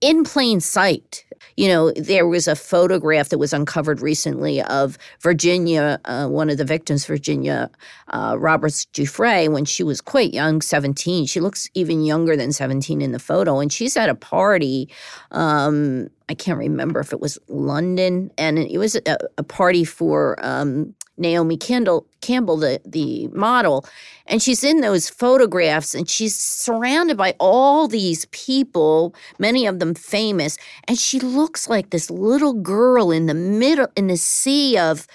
in 0.00 0.24
plain 0.24 0.60
sight. 0.60 1.24
You 1.56 1.68
know, 1.68 1.90
there 1.92 2.26
was 2.26 2.46
a 2.46 2.54
photograph 2.54 3.30
that 3.30 3.38
was 3.38 3.52
uncovered 3.52 4.00
recently 4.00 4.62
of 4.62 4.96
Virginia, 5.20 6.00
uh, 6.04 6.28
one 6.28 6.50
of 6.50 6.58
the 6.58 6.64
victims, 6.64 7.04
Virginia 7.04 7.70
uh, 8.08 8.36
Roberts 8.38 8.86
Giuffre, 8.86 9.52
when 9.52 9.64
she 9.64 9.82
was 9.82 10.00
quite 10.00 10.32
young, 10.32 10.60
17. 10.60 11.26
She 11.26 11.40
looks 11.40 11.68
even 11.74 12.04
younger 12.04 12.36
than 12.36 12.52
17 12.52 13.00
in 13.00 13.12
the 13.12 13.18
photo. 13.18 13.58
And 13.58 13.72
she's 13.72 13.96
at 13.96 14.08
a 14.08 14.14
party. 14.14 14.88
Um, 15.32 16.08
I 16.28 16.34
can't 16.34 16.58
remember 16.58 17.00
if 17.00 17.12
it 17.12 17.20
was 17.20 17.38
London, 17.48 18.30
and 18.36 18.58
it 18.58 18.78
was 18.78 18.96
a, 18.96 19.16
a 19.36 19.42
party 19.42 19.84
for 19.84 20.36
um, 20.44 20.94
Naomi 21.18 21.56
Campbell, 21.56 22.06
Campbell, 22.20 22.56
the 22.56 22.80
the 22.84 23.28
model, 23.28 23.86
and 24.26 24.42
she's 24.42 24.64
in 24.64 24.80
those 24.80 25.08
photographs, 25.08 25.94
and 25.94 26.08
she's 26.08 26.36
surrounded 26.36 27.16
by 27.16 27.34
all 27.38 27.88
these 27.88 28.24
people, 28.26 29.14
many 29.38 29.66
of 29.66 29.78
them 29.78 29.94
famous, 29.94 30.56
and 30.86 30.98
she 30.98 31.20
looks 31.20 31.68
like 31.68 31.90
this 31.90 32.10
little 32.10 32.54
girl 32.54 33.10
in 33.10 33.26
the 33.26 33.34
middle 33.34 33.88
in 33.96 34.06
the 34.06 34.16
sea 34.16 34.78
of 34.78 35.06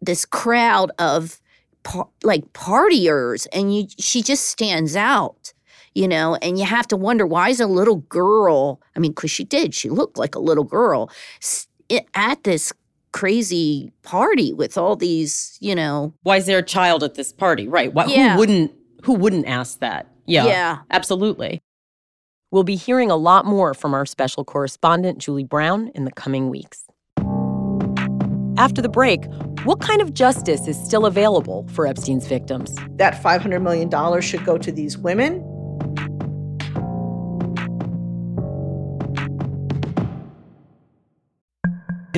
this 0.00 0.24
crowd 0.24 0.90
of 0.98 1.40
par- 1.82 2.08
like 2.22 2.52
partiers, 2.52 3.46
and 3.52 3.74
you, 3.74 3.86
she 3.98 4.22
just 4.22 4.46
stands 4.46 4.96
out 4.96 5.52
you 5.92 6.06
know, 6.06 6.36
and 6.36 6.56
you 6.56 6.64
have 6.64 6.86
to 6.86 6.96
wonder 6.96 7.26
why 7.26 7.48
is 7.48 7.58
a 7.58 7.66
little 7.66 7.96
girl, 7.96 8.80
I 8.94 9.00
mean, 9.00 9.10
because 9.10 9.32
she 9.32 9.42
did, 9.42 9.74
she 9.74 9.90
looked 9.90 10.16
like 10.16 10.36
a 10.36 10.38
little 10.38 10.62
girl 10.62 11.10
at 12.14 12.44
this 12.44 12.72
crazy 13.12 13.92
party 14.02 14.52
with 14.52 14.78
all 14.78 14.96
these, 14.96 15.56
you 15.60 15.74
know. 15.74 16.14
Why 16.22 16.36
is 16.36 16.46
there 16.46 16.58
a 16.58 16.62
child 16.62 17.02
at 17.02 17.14
this 17.14 17.32
party? 17.32 17.68
Right. 17.68 17.92
Why, 17.92 18.06
yeah. 18.06 18.32
Who 18.32 18.38
wouldn't 18.38 18.72
who 19.04 19.14
wouldn't 19.14 19.46
ask 19.46 19.80
that? 19.80 20.06
Yeah. 20.26 20.46
Yeah. 20.46 20.78
Absolutely. 20.90 21.60
We'll 22.50 22.64
be 22.64 22.76
hearing 22.76 23.10
a 23.10 23.16
lot 23.16 23.46
more 23.46 23.74
from 23.74 23.94
our 23.94 24.04
special 24.04 24.44
correspondent 24.44 25.18
Julie 25.18 25.44
Brown 25.44 25.90
in 25.94 26.04
the 26.04 26.10
coming 26.12 26.50
weeks. 26.50 26.86
After 28.58 28.82
the 28.82 28.88
break, 28.88 29.24
what 29.64 29.80
kind 29.80 30.02
of 30.02 30.12
justice 30.12 30.66
is 30.66 30.78
still 30.84 31.06
available 31.06 31.66
for 31.72 31.86
Epstein's 31.86 32.26
victims? 32.26 32.74
That 32.96 33.14
$500 33.22 33.62
million 33.62 34.20
should 34.20 34.44
go 34.44 34.58
to 34.58 34.72
these 34.72 34.98
women 34.98 35.42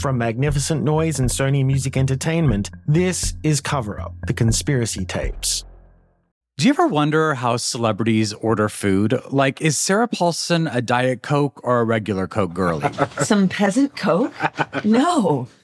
From 0.00 0.18
Magnificent 0.18 0.82
Noise 0.82 1.20
and 1.20 1.30
Sony 1.30 1.64
Music 1.64 1.96
Entertainment, 1.96 2.70
this 2.86 3.34
is 3.42 3.60
Cover 3.60 4.00
Up 4.00 4.14
The 4.26 4.32
Conspiracy 4.34 5.04
Tapes. 5.04 5.64
Do 6.56 6.66
you 6.66 6.70
ever 6.70 6.86
wonder 6.86 7.34
how 7.34 7.56
celebrities 7.56 8.32
order 8.32 8.68
food? 8.68 9.18
Like, 9.30 9.60
is 9.60 9.78
Sarah 9.78 10.08
Paulson 10.08 10.66
a 10.66 10.82
Diet 10.82 11.22
Coke 11.22 11.60
or 11.64 11.80
a 11.80 11.84
regular 11.84 12.26
Coke 12.26 12.54
girlie? 12.54 12.88
Some 13.20 13.48
peasant 13.48 13.96
Coke? 13.96 14.32
No. 14.84 15.48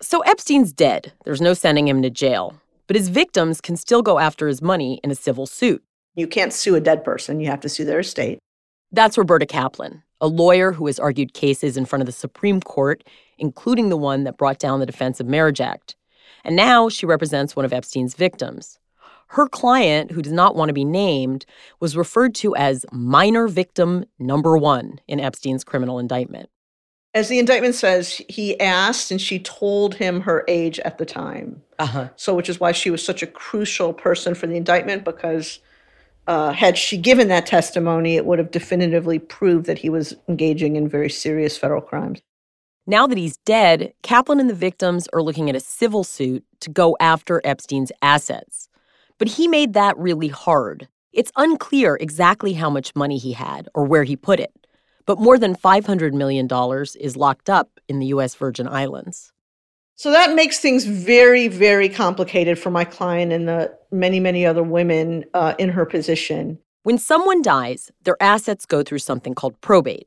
So 0.00 0.20
Epstein's 0.20 0.72
dead. 0.72 1.12
There's 1.24 1.40
no 1.40 1.54
sending 1.54 1.88
him 1.88 2.02
to 2.02 2.10
jail. 2.10 2.54
But 2.86 2.94
his 2.94 3.08
victims 3.08 3.60
can 3.60 3.76
still 3.76 4.00
go 4.00 4.20
after 4.20 4.46
his 4.46 4.62
money 4.62 5.00
in 5.02 5.10
a 5.10 5.16
civil 5.16 5.44
suit. 5.44 5.82
You 6.14 6.28
can't 6.28 6.52
sue 6.52 6.76
a 6.76 6.80
dead 6.80 7.02
person, 7.02 7.40
you 7.40 7.48
have 7.48 7.60
to 7.60 7.68
sue 7.68 7.84
their 7.84 7.98
estate. 7.98 8.38
That's 8.92 9.18
Roberta 9.18 9.44
Kaplan, 9.44 10.04
a 10.20 10.28
lawyer 10.28 10.72
who 10.72 10.86
has 10.86 11.00
argued 11.00 11.34
cases 11.34 11.76
in 11.76 11.84
front 11.84 12.02
of 12.02 12.06
the 12.06 12.12
Supreme 12.12 12.60
Court, 12.60 13.02
including 13.38 13.88
the 13.88 13.96
one 13.96 14.22
that 14.22 14.38
brought 14.38 14.60
down 14.60 14.78
the 14.78 14.86
Defense 14.86 15.18
of 15.18 15.26
Marriage 15.26 15.60
Act. 15.60 15.96
And 16.44 16.54
now 16.54 16.88
she 16.88 17.04
represents 17.04 17.56
one 17.56 17.64
of 17.64 17.72
Epstein's 17.72 18.14
victims. 18.14 18.78
Her 19.28 19.48
client, 19.48 20.12
who 20.12 20.22
does 20.22 20.32
not 20.32 20.54
want 20.54 20.68
to 20.68 20.74
be 20.74 20.84
named, 20.84 21.44
was 21.80 21.96
referred 21.96 22.36
to 22.36 22.54
as 22.54 22.86
minor 22.92 23.48
victim 23.48 24.04
number 24.18 24.56
one 24.56 25.00
in 25.08 25.20
Epstein's 25.20 25.64
criminal 25.64 25.98
indictment. 25.98 26.48
As 27.14 27.28
the 27.28 27.38
indictment 27.38 27.74
says, 27.74 28.20
he 28.28 28.58
asked 28.60 29.10
and 29.10 29.20
she 29.20 29.38
told 29.38 29.94
him 29.94 30.20
her 30.20 30.44
age 30.46 30.78
at 30.80 30.98
the 30.98 31.06
time. 31.06 31.62
Uh-huh. 31.78 32.08
So, 32.16 32.34
which 32.34 32.48
is 32.48 32.60
why 32.60 32.72
she 32.72 32.90
was 32.90 33.04
such 33.04 33.22
a 33.22 33.26
crucial 33.26 33.92
person 33.92 34.34
for 34.34 34.46
the 34.46 34.56
indictment 34.56 35.04
because 35.04 35.60
uh, 36.26 36.52
had 36.52 36.76
she 36.76 36.98
given 36.98 37.28
that 37.28 37.46
testimony, 37.46 38.16
it 38.16 38.26
would 38.26 38.38
have 38.38 38.50
definitively 38.50 39.18
proved 39.18 39.64
that 39.66 39.78
he 39.78 39.88
was 39.88 40.14
engaging 40.28 40.76
in 40.76 40.86
very 40.86 41.08
serious 41.08 41.56
federal 41.56 41.80
crimes. 41.80 42.20
Now 42.86 43.06
that 43.06 43.18
he's 43.18 43.38
dead, 43.38 43.92
Kaplan 44.02 44.40
and 44.40 44.48
the 44.48 44.54
victims 44.54 45.08
are 45.12 45.22
looking 45.22 45.48
at 45.48 45.56
a 45.56 45.60
civil 45.60 46.04
suit 46.04 46.44
to 46.60 46.70
go 46.70 46.96
after 47.00 47.40
Epstein's 47.44 47.92
assets. 48.02 48.68
But 49.18 49.28
he 49.28 49.48
made 49.48 49.72
that 49.72 49.96
really 49.98 50.28
hard. 50.28 50.88
It's 51.12 51.32
unclear 51.36 51.96
exactly 52.00 52.52
how 52.52 52.70
much 52.70 52.94
money 52.94 53.18
he 53.18 53.32
had 53.32 53.68
or 53.74 53.84
where 53.84 54.04
he 54.04 54.16
put 54.16 54.38
it, 54.38 54.52
but 55.08 55.18
more 55.18 55.38
than 55.38 55.56
$500 55.56 56.12
million 56.12 56.46
is 57.00 57.16
locked 57.16 57.48
up 57.48 57.80
in 57.88 57.98
the 57.98 58.08
U.S. 58.08 58.34
Virgin 58.34 58.68
Islands. 58.68 59.32
So 59.94 60.10
that 60.10 60.34
makes 60.34 60.60
things 60.60 60.84
very, 60.84 61.48
very 61.48 61.88
complicated 61.88 62.58
for 62.58 62.70
my 62.70 62.84
client 62.84 63.32
and 63.32 63.48
the 63.48 63.74
many, 63.90 64.20
many 64.20 64.44
other 64.44 64.62
women 64.62 65.24
uh, 65.32 65.54
in 65.58 65.70
her 65.70 65.86
position. 65.86 66.58
When 66.82 66.98
someone 66.98 67.40
dies, 67.40 67.90
their 68.04 68.18
assets 68.20 68.66
go 68.66 68.82
through 68.82 68.98
something 68.98 69.34
called 69.34 69.58
probate. 69.62 70.06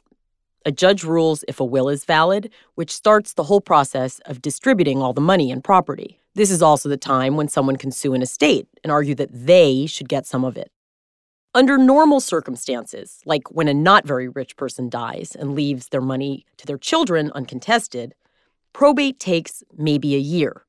A 0.68 0.72
judge 0.72 1.04
rules 1.04 1.44
if 1.48 1.60
a 1.60 1.66
will 1.66 1.90
is 1.90 2.06
valid, 2.06 2.52
which 2.76 2.94
starts 2.94 3.34
the 3.34 3.46
whole 3.46 3.60
process 3.60 4.20
of 4.28 4.40
distributing 4.40 5.02
all 5.02 5.14
the 5.14 5.20
money 5.20 5.52
and 5.52 5.64
property. 5.64 6.20
This 6.36 6.52
is 6.52 6.62
also 6.62 6.90
the 6.90 6.96
time 6.96 7.38
when 7.38 7.48
someone 7.48 7.76
can 7.76 7.92
sue 7.92 8.14
an 8.14 8.22
estate 8.22 8.68
and 8.84 8.92
argue 8.92 9.16
that 9.16 9.30
they 9.34 9.88
should 9.88 10.08
get 10.08 10.28
some 10.28 10.46
of 10.46 10.58
it. 10.58 10.72
Under 11.54 11.78
normal 11.78 12.22
circumstances, 12.22 13.20
like 13.26 13.52
when 13.52 13.68
a 13.68 13.74
not 13.74 14.06
very 14.08 14.30
rich 14.30 14.56
person 14.56 14.90
dies 14.90 15.36
and 15.38 15.54
leaves 15.54 15.90
their 15.90 16.00
money 16.02 16.46
to 16.58 16.66
their 16.66 16.78
children 16.78 17.30
uncontested, 17.36 18.16
probate 18.72 19.20
takes 19.20 19.62
maybe 19.78 20.16
a 20.16 20.20
year. 20.20 20.64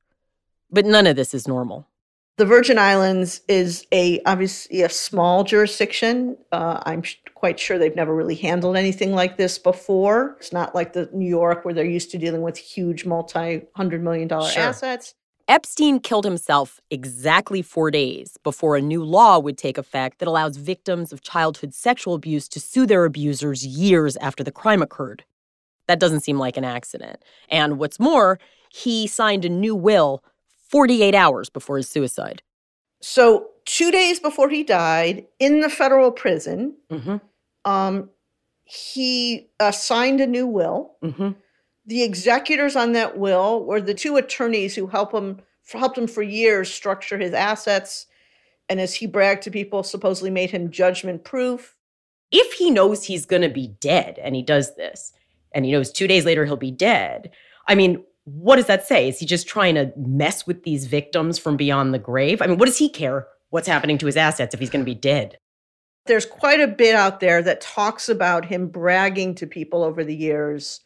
But 0.69 0.85
none 0.85 1.07
of 1.07 1.15
this 1.15 1.33
is 1.33 1.47
normal. 1.47 1.87
The 2.35 2.45
Virgin 2.45 2.77
Islands 2.79 3.41
is 3.47 3.85
a 3.93 4.19
obviously 4.25 4.81
a 4.81 4.89
small 4.89 5.43
jurisdiction. 5.45 6.35
Uh, 6.51 6.81
I'm 6.85 7.03
sh- 7.03 7.17
quite 7.35 7.59
sure 7.59 7.77
they've 7.77 7.95
never 7.95 8.13
really 8.13 8.35
handled 8.35 8.75
anything 8.75 9.13
like 9.13 9.37
this 9.37 9.57
before. 9.59 10.35
It's 10.39 10.51
not 10.51 10.73
like 10.75 10.91
the 10.93 11.09
New 11.13 11.29
York 11.29 11.63
where 11.63 11.75
they're 11.75 11.85
used 11.85 12.09
to 12.11 12.17
dealing 12.17 12.41
with 12.41 12.57
huge 12.57 13.05
multi-hundred 13.05 14.03
million 14.03 14.27
dollar 14.27 14.49
Sure. 14.49 14.63
assets. 14.63 15.13
Epstein 15.53 15.99
killed 15.99 16.25
himself 16.25 16.81
exactly 16.89 17.61
four 17.61 17.91
days 17.91 18.39
before 18.43 18.75
a 18.75 18.81
new 18.81 19.03
law 19.03 19.37
would 19.37 19.55
take 19.55 19.77
effect 19.77 20.17
that 20.17 20.27
allows 20.27 20.57
victims 20.57 21.13
of 21.13 21.21
childhood 21.21 21.75
sexual 21.75 22.15
abuse 22.15 22.47
to 22.47 22.59
sue 22.59 22.87
their 22.87 23.05
abusers 23.05 23.63
years 23.63 24.17
after 24.17 24.43
the 24.43 24.51
crime 24.51 24.81
occurred. 24.81 25.23
That 25.87 25.99
doesn't 25.99 26.21
seem 26.21 26.39
like 26.39 26.57
an 26.57 26.63
accident. 26.63 27.21
And 27.49 27.77
what's 27.77 27.99
more, 27.99 28.39
he 28.71 29.05
signed 29.05 29.45
a 29.45 29.49
new 29.49 29.75
will 29.75 30.23
48 30.71 31.13
hours 31.13 31.51
before 31.51 31.77
his 31.77 31.87
suicide. 31.87 32.41
So 32.99 33.49
two 33.65 33.91
days 33.91 34.19
before 34.19 34.49
he 34.49 34.63
died, 34.63 35.27
in 35.37 35.59
the 35.59 35.69
federal 35.69 36.09
prison, 36.09 36.77
Mm-hmm. 36.89 37.17
um, 37.71 38.09
he 38.63 39.49
uh, 39.59 39.69
signed 39.69 40.19
a 40.19 40.25
new 40.25 40.47
will. 40.47 40.95
Mm-hmm. 41.03 41.29
The 41.85 42.03
executors 42.03 42.75
on 42.75 42.93
that 42.93 43.17
will 43.17 43.65
were 43.65 43.81
the 43.81 43.93
two 43.93 44.15
attorneys 44.15 44.75
who 44.75 44.87
help 44.87 45.13
him 45.13 45.41
helped 45.71 45.97
him 45.97 46.07
for 46.07 46.21
years 46.21 46.73
structure 46.73 47.17
his 47.17 47.33
assets, 47.33 48.05
and 48.69 48.79
as 48.79 48.95
he 48.95 49.05
bragged 49.07 49.43
to 49.43 49.51
people, 49.51 49.83
supposedly 49.83 50.29
made 50.29 50.51
him 50.51 50.71
judgment 50.71 51.23
proof. 51.23 51.75
If 52.31 52.53
he 52.53 52.69
knows 52.69 53.03
he's 53.03 53.25
going 53.25 53.43
to 53.43 53.49
be 53.49 53.67
dead 53.79 54.19
and 54.21 54.35
he 54.35 54.41
does 54.41 54.75
this, 54.75 55.13
and 55.53 55.65
he 55.65 55.71
knows 55.71 55.91
two 55.91 56.07
days 56.07 56.25
later 56.25 56.45
he'll 56.45 56.57
be 56.57 56.71
dead, 56.71 57.31
I 57.67 57.75
mean, 57.75 58.03
what 58.25 58.55
does 58.55 58.67
that 58.67 58.87
say? 58.87 59.07
Is 59.07 59.19
he 59.19 59.25
just 59.25 59.47
trying 59.47 59.75
to 59.75 59.91
mess 59.97 60.47
with 60.47 60.63
these 60.63 60.85
victims 60.85 61.37
from 61.37 61.57
beyond 61.57 61.93
the 61.93 61.99
grave? 61.99 62.41
I 62.41 62.47
mean, 62.47 62.57
what 62.57 62.65
does 62.65 62.77
he 62.77 62.89
care 62.89 63.27
what's 63.49 63.67
happening 63.67 63.97
to 63.99 64.05
his 64.05 64.17
assets 64.17 64.53
if 64.53 64.59
he's 64.59 64.69
going 64.69 64.83
to 64.83 64.89
be 64.89 64.95
dead? 64.95 65.37
There's 66.05 66.25
quite 66.25 66.59
a 66.59 66.67
bit 66.67 66.95
out 66.95 67.19
there 67.19 67.41
that 67.43 67.61
talks 67.61 68.09
about 68.09 68.45
him 68.45 68.67
bragging 68.67 69.35
to 69.35 69.47
people 69.47 69.83
over 69.83 70.03
the 70.03 70.15
years 70.15 70.81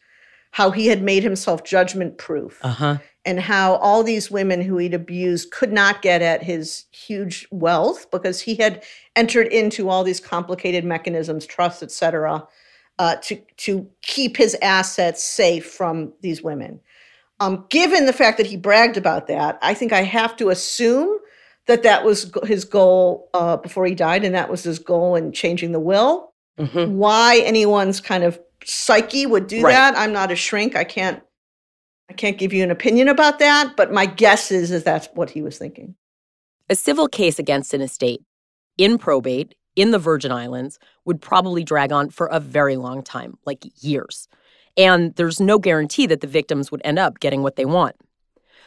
how 0.58 0.72
he 0.72 0.88
had 0.88 1.00
made 1.00 1.22
himself 1.22 1.62
judgment 1.62 2.18
proof. 2.18 2.58
Uh 2.62 2.68
huh. 2.68 2.98
and 3.24 3.38
how 3.38 3.76
all 3.76 4.02
these 4.02 4.28
women 4.28 4.60
who 4.60 4.76
he'd 4.76 4.92
abused 4.92 5.52
could 5.52 5.72
not 5.72 6.02
get 6.02 6.20
at 6.20 6.42
his 6.42 6.86
huge 6.90 7.46
wealth 7.52 8.10
because 8.10 8.40
he 8.40 8.56
had 8.56 8.82
entered 9.14 9.46
into 9.52 9.88
all 9.88 10.02
these 10.02 10.18
complicated 10.18 10.84
mechanisms, 10.84 11.46
trust, 11.46 11.80
etc., 11.80 12.44
uh, 12.98 13.14
to, 13.22 13.36
to 13.56 13.88
keep 14.02 14.36
his 14.36 14.56
assets 14.60 15.22
safe 15.22 15.64
from 15.64 16.12
these 16.22 16.42
women. 16.42 16.80
Um, 17.38 17.64
given 17.70 18.06
the 18.06 18.12
fact 18.12 18.36
that 18.38 18.46
he 18.46 18.56
bragged 18.56 18.96
about 18.96 19.28
that, 19.28 19.60
I 19.62 19.74
think 19.74 19.92
I 19.92 20.02
have 20.02 20.36
to 20.38 20.48
assume 20.48 21.18
that 21.66 21.84
that 21.84 22.04
was 22.04 22.32
his 22.42 22.64
goal 22.64 23.30
uh, 23.32 23.58
before 23.58 23.86
he 23.86 23.94
died, 23.94 24.24
and 24.24 24.34
that 24.34 24.50
was 24.50 24.64
his 24.64 24.80
goal 24.80 25.14
in 25.14 25.30
changing 25.30 25.70
the 25.70 25.78
will. 25.78 26.32
Mm-hmm. 26.58 26.96
Why 26.96 27.42
anyone's 27.44 28.00
kind 28.00 28.24
of 28.24 28.40
psyche 28.64 29.26
would 29.26 29.46
do 29.46 29.62
Right. 29.62 29.72
that, 29.72 29.96
I'm 29.96 30.12
not 30.12 30.30
a 30.32 30.36
shrink. 30.36 30.76
I 30.76 30.84
can't 30.84 31.22
I 32.10 32.14
can't 32.14 32.38
give 32.38 32.54
you 32.54 32.62
an 32.62 32.70
opinion 32.70 33.08
about 33.08 33.38
that, 33.38 33.76
but 33.76 33.92
my 33.92 34.06
guess 34.06 34.50
is 34.50 34.70
is 34.70 34.82
that's 34.82 35.08
what 35.14 35.30
he 35.30 35.42
was 35.42 35.58
thinking. 35.58 35.94
A 36.70 36.74
civil 36.74 37.08
case 37.08 37.38
against 37.38 37.74
an 37.74 37.80
estate 37.82 38.22
in 38.78 38.98
probate 38.98 39.54
in 39.76 39.90
the 39.90 39.98
Virgin 39.98 40.32
Islands 40.32 40.78
would 41.04 41.20
probably 41.20 41.64
drag 41.64 41.92
on 41.92 42.10
for 42.10 42.26
a 42.28 42.40
very 42.40 42.76
long 42.76 43.02
time, 43.02 43.38
like 43.44 43.64
years. 43.82 44.28
And 44.76 45.14
there's 45.16 45.40
no 45.40 45.58
guarantee 45.58 46.06
that 46.06 46.20
the 46.20 46.26
victims 46.26 46.70
would 46.70 46.80
end 46.84 46.98
up 46.98 47.20
getting 47.20 47.42
what 47.42 47.56
they 47.56 47.64
want. 47.64 47.96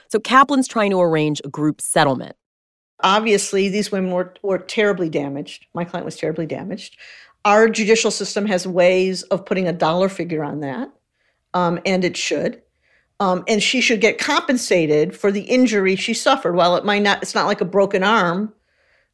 So 0.09 0.19
Kaplan's 0.19 0.67
trying 0.67 0.91
to 0.91 0.99
arrange 1.01 1.41
a 1.43 1.49
group 1.49 1.81
settlement. 1.81 2.35
Obviously, 3.03 3.69
these 3.69 3.91
women 3.91 4.11
were 4.11 4.33
were 4.43 4.59
terribly 4.59 5.09
damaged. 5.09 5.65
My 5.73 5.83
client 5.83 6.05
was 6.05 6.17
terribly 6.17 6.45
damaged. 6.45 6.97
Our 7.45 7.69
judicial 7.69 8.11
system 8.11 8.45
has 8.45 8.67
ways 8.67 9.23
of 9.23 9.45
putting 9.45 9.67
a 9.67 9.73
dollar 9.73 10.09
figure 10.09 10.43
on 10.43 10.59
that, 10.59 10.91
um, 11.53 11.79
and 11.85 12.03
it 12.03 12.15
should. 12.15 12.61
Um, 13.19 13.43
and 13.47 13.61
she 13.61 13.81
should 13.81 14.01
get 14.01 14.17
compensated 14.17 15.15
for 15.15 15.31
the 15.31 15.41
injury 15.41 15.95
she 15.95 16.13
suffered. 16.13 16.55
While 16.55 16.75
it 16.75 16.85
might 16.85 17.03
not, 17.03 17.21
it's 17.21 17.35
not 17.35 17.45
like 17.45 17.61
a 17.61 17.65
broken 17.65 18.03
arm, 18.03 18.51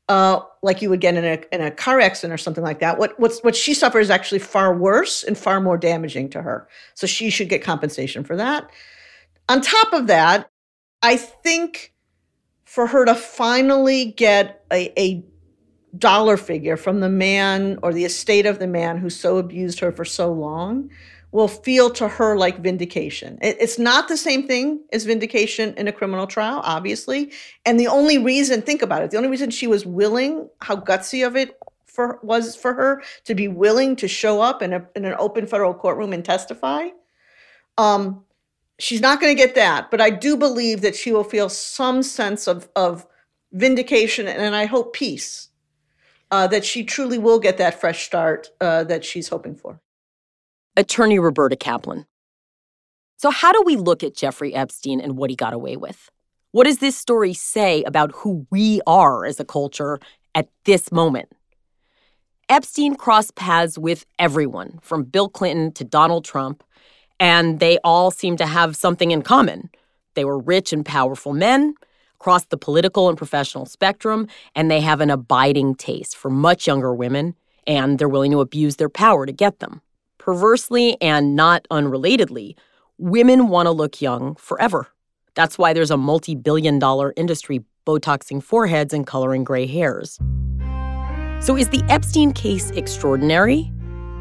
uh, 0.10 0.40
like 0.62 0.82
you 0.82 0.90
would 0.90 1.02
get 1.02 1.16
in 1.16 1.26
a 1.26 1.44
in 1.54 1.62
a 1.62 1.72
car 1.72 2.00
accident 2.00 2.34
or 2.34 2.38
something 2.38 2.64
like 2.64 2.80
that. 2.80 2.98
What 2.98 3.20
what's 3.20 3.42
what 3.42 3.56
she 3.56 3.74
suffered 3.74 4.00
is 4.00 4.10
actually 4.10 4.40
far 4.40 4.74
worse 4.74 5.24
and 5.24 5.38
far 5.38 5.60
more 5.60 5.78
damaging 5.78 6.30
to 6.30 6.42
her. 6.42 6.68
So 6.94 7.08
she 7.08 7.30
should 7.30 7.50
get 7.50 7.62
compensation 7.62 8.24
for 8.24 8.36
that. 8.38 8.70
On 9.50 9.62
top 9.62 9.94
of 9.94 10.08
that, 10.08 10.50
I 11.02 11.18
think 11.18 11.94
for 12.64 12.88
her 12.88 13.06
to 13.06 13.16
finally 13.16 14.06
get 14.06 14.64
a, 14.72 14.92
a 15.00 15.24
dollar 15.98 16.38
figure 16.38 16.78
from 16.78 17.00
the 17.00 17.10
man 17.10 17.80
or 17.84 17.94
the 17.94 18.06
estate 18.06 18.46
of 18.46 18.60
the 18.60 18.68
man 18.68 18.98
who 18.98 19.10
so 19.10 19.38
abused 19.38 19.80
her 19.80 19.92
for 19.92 20.06
so 20.06 20.32
long 20.32 20.90
will 21.32 21.48
feel 21.48 21.90
to 21.90 22.08
her 22.08 22.38
like 22.38 22.60
vindication. 22.60 23.38
It's 23.42 23.78
not 23.78 24.08
the 24.08 24.18
same 24.18 24.48
thing 24.48 24.82
as 24.94 25.04
vindication 25.04 25.74
in 25.76 25.88
a 25.88 25.92
criminal 25.92 26.26
trial, 26.26 26.62
obviously. 26.64 27.32
And 27.66 27.80
the 27.80 27.88
only 27.88 28.18
reason, 28.18 28.62
think 28.62 28.82
about 28.82 29.04
it, 29.04 29.12
the 29.12 29.18
only 29.18 29.30
reason 29.30 29.50
she 29.50 29.68
was 29.68 29.86
willing, 29.86 30.50
how 30.62 30.78
gutsy 30.78 31.28
of 31.28 31.36
it 31.36 31.60
for 31.86 32.20
was 32.22 32.56
for 32.56 32.74
her 32.74 33.04
to 33.26 33.36
be 33.36 33.48
willing 33.48 33.96
to 33.98 34.08
show 34.08 34.40
up 34.42 34.62
in 34.62 34.72
a 34.72 34.88
in 34.96 35.04
an 35.04 35.16
open 35.20 35.48
federal 35.48 35.74
courtroom 35.74 36.14
and 36.14 36.24
testify. 36.24 36.90
Um, 37.78 38.24
she's 38.80 39.02
not 39.02 39.20
going 39.20 39.36
to 39.36 39.42
get 39.44 39.56
that, 39.56 39.92
but 39.92 40.00
I 40.00 40.12
do 40.12 40.38
believe 40.38 40.82
that 40.82 40.96
she 40.96 41.12
will 41.12 41.24
feel 41.24 41.50
some 41.50 42.04
sense 42.04 42.48
of 42.48 42.70
of 42.76 43.06
vindication 43.52 44.28
and 44.28 44.56
I 44.56 44.66
hope 44.66 44.94
peace. 44.94 45.47
Uh, 46.30 46.46
that 46.48 46.66
she 46.66 46.84
truly 46.84 47.18
will 47.18 47.40
get 47.40 47.58
that 47.58 47.80
fresh 47.80 48.06
start 48.06 48.50
uh, 48.60 48.84
that 48.84 49.06
she's 49.06 49.30
hoping 49.30 49.56
for. 49.56 49.80
Attorney 50.76 51.20
Roberta 51.20 51.56
Kaplan. 51.56 52.06
So, 53.18 53.32
how 53.32 53.52
do 53.52 53.64
we 53.66 53.78
look 53.78 54.04
at 54.04 54.16
Jeffrey 54.16 54.54
Epstein 54.54 55.00
and 55.02 55.18
what 55.18 55.30
he 55.30 55.36
got 55.36 55.54
away 55.54 55.78
with? 55.78 56.12
What 56.52 56.66
does 56.66 56.78
this 56.78 56.96
story 56.96 57.34
say 57.34 57.84
about 57.84 58.12
who 58.12 58.46
we 58.52 58.82
are 58.86 59.26
as 59.26 59.40
a 59.40 59.46
culture 59.46 60.00
at 60.36 60.50
this 60.66 60.92
moment? 60.92 61.30
Epstein 62.50 62.96
crossed 62.96 63.36
paths 63.36 63.78
with 63.78 64.06
everyone, 64.20 64.80
from 64.82 65.04
Bill 65.04 65.30
Clinton 65.30 65.72
to 65.74 65.84
Donald 65.84 66.26
Trump, 66.26 66.64
and 67.20 67.60
they 67.60 67.80
all 67.84 68.12
seem 68.12 68.38
to 68.38 68.46
have 68.46 68.76
something 68.76 69.12
in 69.12 69.22
common. 69.22 69.70
They 70.14 70.24
were 70.24 70.40
rich 70.40 70.72
and 70.72 70.86
powerful 70.86 71.34
men 71.34 71.74
across 72.20 72.46
the 72.46 72.58
political 72.58 73.10
and 73.10 73.18
professional 73.18 73.66
spectrum, 73.66 74.28
and 74.56 74.70
they 74.70 74.82
have 74.82 75.02
an 75.02 75.10
abiding 75.10 75.76
taste 75.76 76.16
for 76.16 76.30
much 76.30 76.68
younger 76.68 76.94
women, 76.94 77.36
and 77.66 78.00
they're 78.00 78.10
willing 78.10 78.32
to 78.32 78.42
abuse 78.42 78.78
their 78.78 78.90
power 78.90 79.26
to 79.26 79.32
get 79.32 79.60
them 79.60 79.82
Perversely 80.28 81.02
and 81.02 81.38
not 81.38 81.66
unrelatedly, 81.72 82.56
women 82.98 83.48
want 83.48 83.68
to 83.68 83.72
look 83.72 84.02
young 84.02 84.36
forever. 84.36 84.88
That's 85.36 85.58
why 85.58 85.72
there's 85.72 85.90
a 85.90 85.96
multi 85.96 86.36
billion 86.36 86.80
dollar 86.80 87.14
industry 87.16 87.64
Botoxing 87.86 88.44
foreheads 88.44 88.94
and 88.94 89.08
coloring 89.08 89.46
gray 89.46 89.66
hairs. 89.66 90.20
So, 91.40 91.56
is 91.56 91.70
the 91.70 91.82
Epstein 91.88 92.34
case 92.34 92.72
extraordinary 92.72 93.72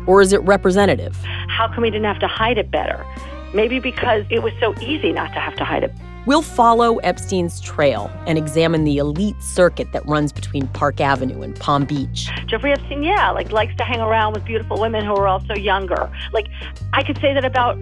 or 0.07 0.23
is 0.23 0.33
it 0.33 0.41
representative? 0.43 1.17
How 1.49 1.67
come 1.67 1.83
we 1.83 1.91
didn't 1.91 2.05
have 2.05 2.21
to 2.21 2.29
hide 2.29 2.57
it 2.57 2.71
better? 2.71 3.05
Maybe 3.53 3.81
because 3.81 4.25
it 4.31 4.45
was 4.45 4.53
so 4.61 4.77
easy 4.81 5.11
not 5.11 5.33
to 5.33 5.41
have 5.41 5.57
to 5.57 5.65
hide 5.65 5.83
it. 5.83 5.91
We'll 6.27 6.43
follow 6.43 6.97
Epstein's 6.99 7.61
trail 7.61 8.11
and 8.27 8.37
examine 8.37 8.83
the 8.83 8.99
elite 8.99 9.41
circuit 9.41 9.93
that 9.93 10.05
runs 10.07 10.33
between 10.33 10.67
Park 10.69 11.01
Avenue 11.01 11.43
and 11.43 11.55
Palm 11.55 11.85
Beach. 11.85 12.29
Jeffrey 12.47 12.73
Epstein, 12.73 13.05
yeah, 13.05 13.31
like 13.31 13.53
likes 13.53 13.77
to 13.77 13.85
hang 13.85 14.01
around 14.01 14.33
with 14.33 14.45
beautiful 14.45 14.81
women 14.81 15.05
who 15.05 15.15
are 15.15 15.29
also 15.29 15.55
younger. 15.55 16.11
Like 16.33 16.49
I 16.93 17.05
could 17.05 17.21
say 17.21 17.33
that 17.33 17.45
about 17.45 17.79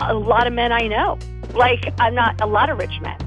a 0.00 0.14
lot 0.14 0.46
of 0.46 0.52
men 0.52 0.70
I 0.70 0.86
know. 0.86 1.18
Like 1.52 1.92
I'm 1.98 2.14
not 2.14 2.40
a 2.40 2.46
lot 2.46 2.70
of 2.70 2.78
rich 2.78 3.00
men. 3.00 3.18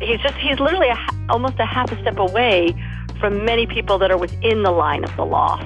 He's 0.00 0.20
just 0.20 0.34
he's 0.34 0.58
literally 0.58 0.88
a, 0.88 0.98
almost 1.28 1.54
a 1.60 1.64
half 1.64 1.92
a 1.92 2.00
step 2.00 2.18
away 2.18 2.74
from 3.20 3.44
many 3.44 3.68
people 3.68 3.98
that 3.98 4.10
are 4.10 4.18
within 4.18 4.64
the 4.64 4.72
line 4.72 5.04
of 5.04 5.14
the 5.14 5.24
law. 5.24 5.58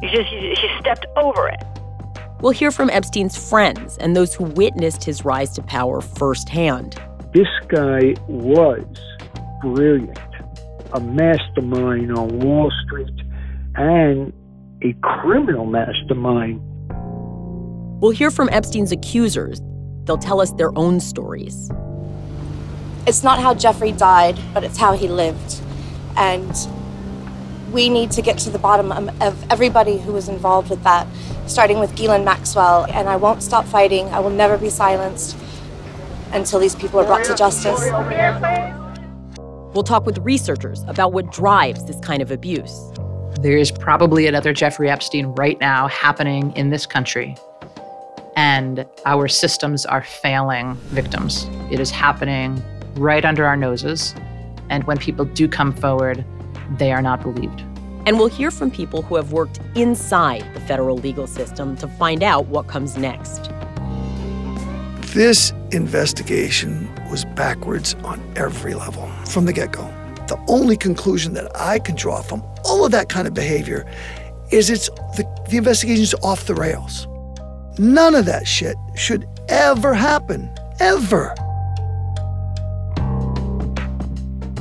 He 0.00 0.08
just 0.10 0.28
he, 0.28 0.54
he 0.54 0.68
stepped 0.78 1.06
over 1.16 1.48
it. 1.48 1.60
We'll 2.40 2.52
hear 2.52 2.70
from 2.70 2.88
Epstein's 2.90 3.36
friends 3.36 3.98
and 3.98 4.14
those 4.14 4.32
who 4.32 4.44
witnessed 4.44 5.02
his 5.02 5.24
rise 5.24 5.54
to 5.54 5.62
power 5.62 6.00
firsthand. 6.00 7.02
This 7.36 7.48
guy 7.68 8.14
was 8.28 8.86
brilliant, 9.60 10.18
a 10.94 11.00
mastermind 11.00 12.16
on 12.16 12.40
Wall 12.40 12.72
Street 12.86 13.12
and 13.74 14.32
a 14.82 14.94
criminal 15.02 15.66
mastermind. 15.66 16.62
We'll 18.00 18.12
hear 18.12 18.30
from 18.30 18.48
Epstein's 18.52 18.90
accusers. 18.90 19.60
They'll 20.04 20.16
tell 20.16 20.40
us 20.40 20.52
their 20.52 20.70
own 20.78 20.98
stories. 20.98 21.70
It's 23.06 23.22
not 23.22 23.38
how 23.38 23.52
Jeffrey 23.52 23.92
died, 23.92 24.38
but 24.54 24.64
it's 24.64 24.78
how 24.78 24.94
he 24.94 25.06
lived. 25.06 25.60
And 26.16 26.56
we 27.70 27.90
need 27.90 28.12
to 28.12 28.22
get 28.22 28.38
to 28.38 28.50
the 28.50 28.58
bottom 28.58 28.92
of 29.20 29.52
everybody 29.52 29.98
who 29.98 30.14
was 30.14 30.30
involved 30.30 30.70
with 30.70 30.82
that, 30.84 31.06
starting 31.46 31.80
with 31.80 31.94
Ghislaine 31.96 32.24
Maxwell. 32.24 32.86
And 32.86 33.10
I 33.10 33.16
won't 33.16 33.42
stop 33.42 33.66
fighting. 33.66 34.06
I 34.06 34.20
will 34.20 34.30
never 34.30 34.56
be 34.56 34.70
silenced 34.70 35.36
until 36.32 36.58
these 36.58 36.74
people 36.74 37.00
are 37.00 37.04
brought 37.04 37.24
to 37.24 37.34
justice. 37.34 37.90
We'll 39.74 39.84
talk 39.84 40.06
with 40.06 40.18
researchers 40.18 40.82
about 40.86 41.12
what 41.12 41.30
drives 41.30 41.84
this 41.84 42.00
kind 42.00 42.22
of 42.22 42.30
abuse. 42.30 42.92
There 43.40 43.56
is 43.56 43.70
probably 43.70 44.26
another 44.26 44.52
Jeffrey 44.52 44.88
Epstein 44.88 45.26
right 45.26 45.60
now 45.60 45.88
happening 45.88 46.56
in 46.56 46.70
this 46.70 46.86
country. 46.86 47.36
And 48.36 48.86
our 49.04 49.28
systems 49.28 49.84
are 49.84 50.02
failing 50.02 50.74
victims. 50.88 51.46
It 51.70 51.80
is 51.80 51.90
happening 51.90 52.62
right 52.94 53.24
under 53.24 53.44
our 53.44 53.56
noses. 53.56 54.14
And 54.70 54.84
when 54.84 54.96
people 54.96 55.24
do 55.24 55.48
come 55.48 55.72
forward, 55.72 56.24
they 56.78 56.92
are 56.92 57.02
not 57.02 57.22
believed. 57.22 57.60
And 58.06 58.18
we'll 58.18 58.28
hear 58.28 58.50
from 58.50 58.70
people 58.70 59.02
who 59.02 59.16
have 59.16 59.32
worked 59.32 59.60
inside 59.74 60.44
the 60.54 60.60
federal 60.60 60.96
legal 60.96 61.26
system 61.26 61.76
to 61.76 61.88
find 61.88 62.22
out 62.22 62.46
what 62.46 62.68
comes 62.68 62.96
next. 62.96 63.50
This 65.16 65.54
investigation 65.70 66.94
was 67.10 67.24
backwards 67.24 67.94
on 68.04 68.20
every 68.36 68.74
level 68.74 69.08
from 69.24 69.46
the 69.46 69.52
get 69.54 69.72
go. 69.72 69.84
The 70.28 70.38
only 70.46 70.76
conclusion 70.76 71.32
that 71.32 71.50
I 71.58 71.78
can 71.78 71.96
draw 71.96 72.20
from 72.20 72.44
all 72.66 72.84
of 72.84 72.92
that 72.92 73.08
kind 73.08 73.26
of 73.26 73.32
behavior 73.32 73.90
is 74.52 74.68
it's 74.68 74.90
the, 75.16 75.24
the 75.48 75.56
investigation's 75.56 76.12
off 76.22 76.44
the 76.44 76.54
rails. 76.54 77.08
None 77.78 78.14
of 78.14 78.26
that 78.26 78.46
shit 78.46 78.76
should 78.94 79.26
ever 79.48 79.94
happen, 79.94 80.54
ever. 80.80 81.34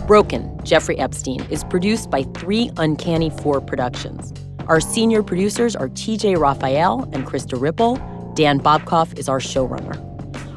Broken, 0.07 0.57
Jeffrey 0.63 0.97
Epstein, 0.97 1.41
is 1.51 1.65
produced 1.65 2.09
by 2.09 2.23
Three 2.23 2.71
Uncanny 2.77 3.29
Four 3.29 3.59
Productions. 3.59 4.33
Our 4.67 4.79
senior 4.79 5.21
producers 5.21 5.75
are 5.75 5.89
TJ 5.89 6.37
Raphael 6.37 7.09
and 7.11 7.25
Krista 7.25 7.59
Ripple. 7.59 7.95
Dan 8.35 8.61
Bobkoff 8.61 9.19
is 9.19 9.27
our 9.27 9.39
showrunner. 9.39 10.14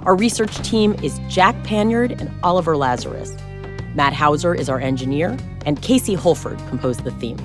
Our 0.09 0.17
research 0.17 0.57
team 0.67 0.97
is 1.03 1.21
Jack 1.29 1.55
Panyard 1.65 2.19
and 2.19 2.31
Oliver 2.43 2.79
Lazarus. 2.79 3.37
Matt 3.95 4.15
Hauser 4.15 4.55
is 4.55 4.71
our 4.71 4.81
engineer, 4.81 5.37
and 5.67 5.83
Casey 5.83 6.15
Holford 6.15 6.59
composed 6.71 7.05
the 7.05 7.11
theme. 7.11 7.37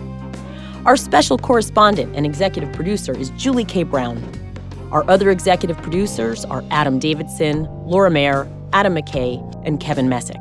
Our 0.86 0.96
special 0.96 1.38
correspondent 1.38 2.16
and 2.16 2.26
executive 2.26 2.72
producer 2.72 3.20
is 3.20 3.32
Julie 3.32 3.66
K. 3.66 3.84
Brown. 3.84 4.24
Our 4.94 5.04
other 5.10 5.30
executive 5.30 5.76
producers 5.80 6.46
are 6.46 6.64
Adam 6.72 7.00
Davidson, 7.00 7.68
Laura 7.86 8.10
Mayer, 8.10 8.50
Adam 8.72 8.96
McKay, 8.96 9.42
and 9.66 9.82
Kevin 9.82 10.08
Messick. 10.08 10.40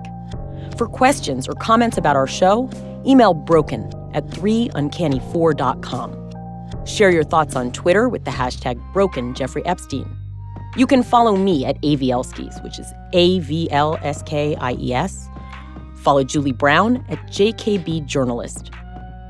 For 0.78 0.86
questions 0.86 1.48
or 1.48 1.54
comments 1.54 1.98
about 1.98 2.14
our 2.14 2.28
show, 2.28 2.70
email 3.04 3.34
broken 3.34 3.92
at 4.14 4.28
3uncanny4.com. 4.28 6.86
Share 6.86 7.10
your 7.10 7.24
thoughts 7.24 7.56
on 7.56 7.72
Twitter 7.72 8.08
with 8.08 8.24
the 8.24 8.30
hashtag 8.30 8.80
broken 8.92 9.34
Jeffrey 9.34 9.66
Epstein. 9.66 10.21
You 10.76 10.86
can 10.86 11.02
follow 11.02 11.36
me 11.36 11.66
at 11.66 11.80
AVLskies, 11.82 12.62
which 12.64 12.78
is 12.78 12.92
A 13.12 13.40
V 13.40 13.70
L 13.70 13.98
S 14.02 14.22
K 14.22 14.56
I 14.56 14.72
E 14.74 14.94
S. 14.94 15.28
Follow 15.96 16.24
Julie 16.24 16.52
Brown 16.52 17.04
at 17.08 17.18
JKB 17.28 18.06
Journalist. 18.06 18.70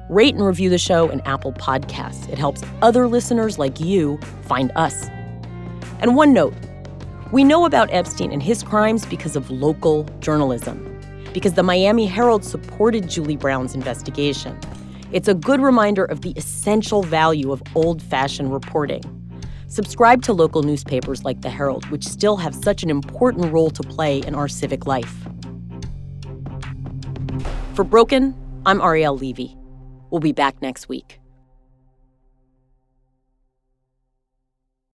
Rate 0.09 0.35
and 0.35 0.47
review 0.47 0.71
the 0.71 0.79
show 0.79 1.09
in 1.09 1.21
Apple 1.23 1.53
Podcasts. 1.53 2.29
It 2.29 2.39
helps 2.39 2.63
other 2.81 3.09
listeners 3.09 3.59
like 3.59 3.81
you 3.81 4.19
find 4.43 4.71
us. 4.77 5.09
And 6.01 6.15
one 6.15 6.33
note 6.33 6.55
we 7.33 7.45
know 7.45 7.65
about 7.65 7.93
Epstein 7.93 8.31
and 8.31 8.43
his 8.43 8.63
crimes 8.63 9.07
because 9.07 9.37
of 9.37 9.51
local 9.51 10.05
journalism 10.21 10.89
because 11.33 11.55
the 11.55 11.63
Miami 11.63 12.07
Herald 12.07 12.45
supported 12.45 13.09
Julie 13.09 13.37
Brown's 13.37 13.75
investigation. 13.75 14.59
It's 15.13 15.29
a 15.29 15.35
good 15.35 15.61
reminder 15.61 16.05
of 16.05 16.23
the 16.23 16.33
essential 16.37 17.03
value 17.03 17.53
of 17.53 17.63
old 17.75 18.03
fashioned 18.03 18.53
reporting. 18.53 19.22
Subscribe 19.73 20.21
to 20.25 20.35
local 20.35 20.63
newspapers 20.63 21.25
like 21.25 21.41
the 21.41 21.49
Herald, 21.49 21.89
which 21.91 22.05
still 22.05 22.37
have 22.37 22.55
such 22.55 22.83
an 22.83 22.91
important 22.91 23.51
role 23.51 23.71
to 23.71 23.83
play 23.83 24.19
in 24.19 24.35
our 24.35 24.47
civic 24.47 24.87
life. 24.87 25.27
For 27.73 27.83
Broken, 27.83 28.37
I'm 28.67 28.83
Ariel 28.83 29.17
Levy. 29.17 29.57
We'll 30.11 30.21
be 30.21 30.33
back 30.33 30.61
next 30.61 30.91
week. 30.91 31.22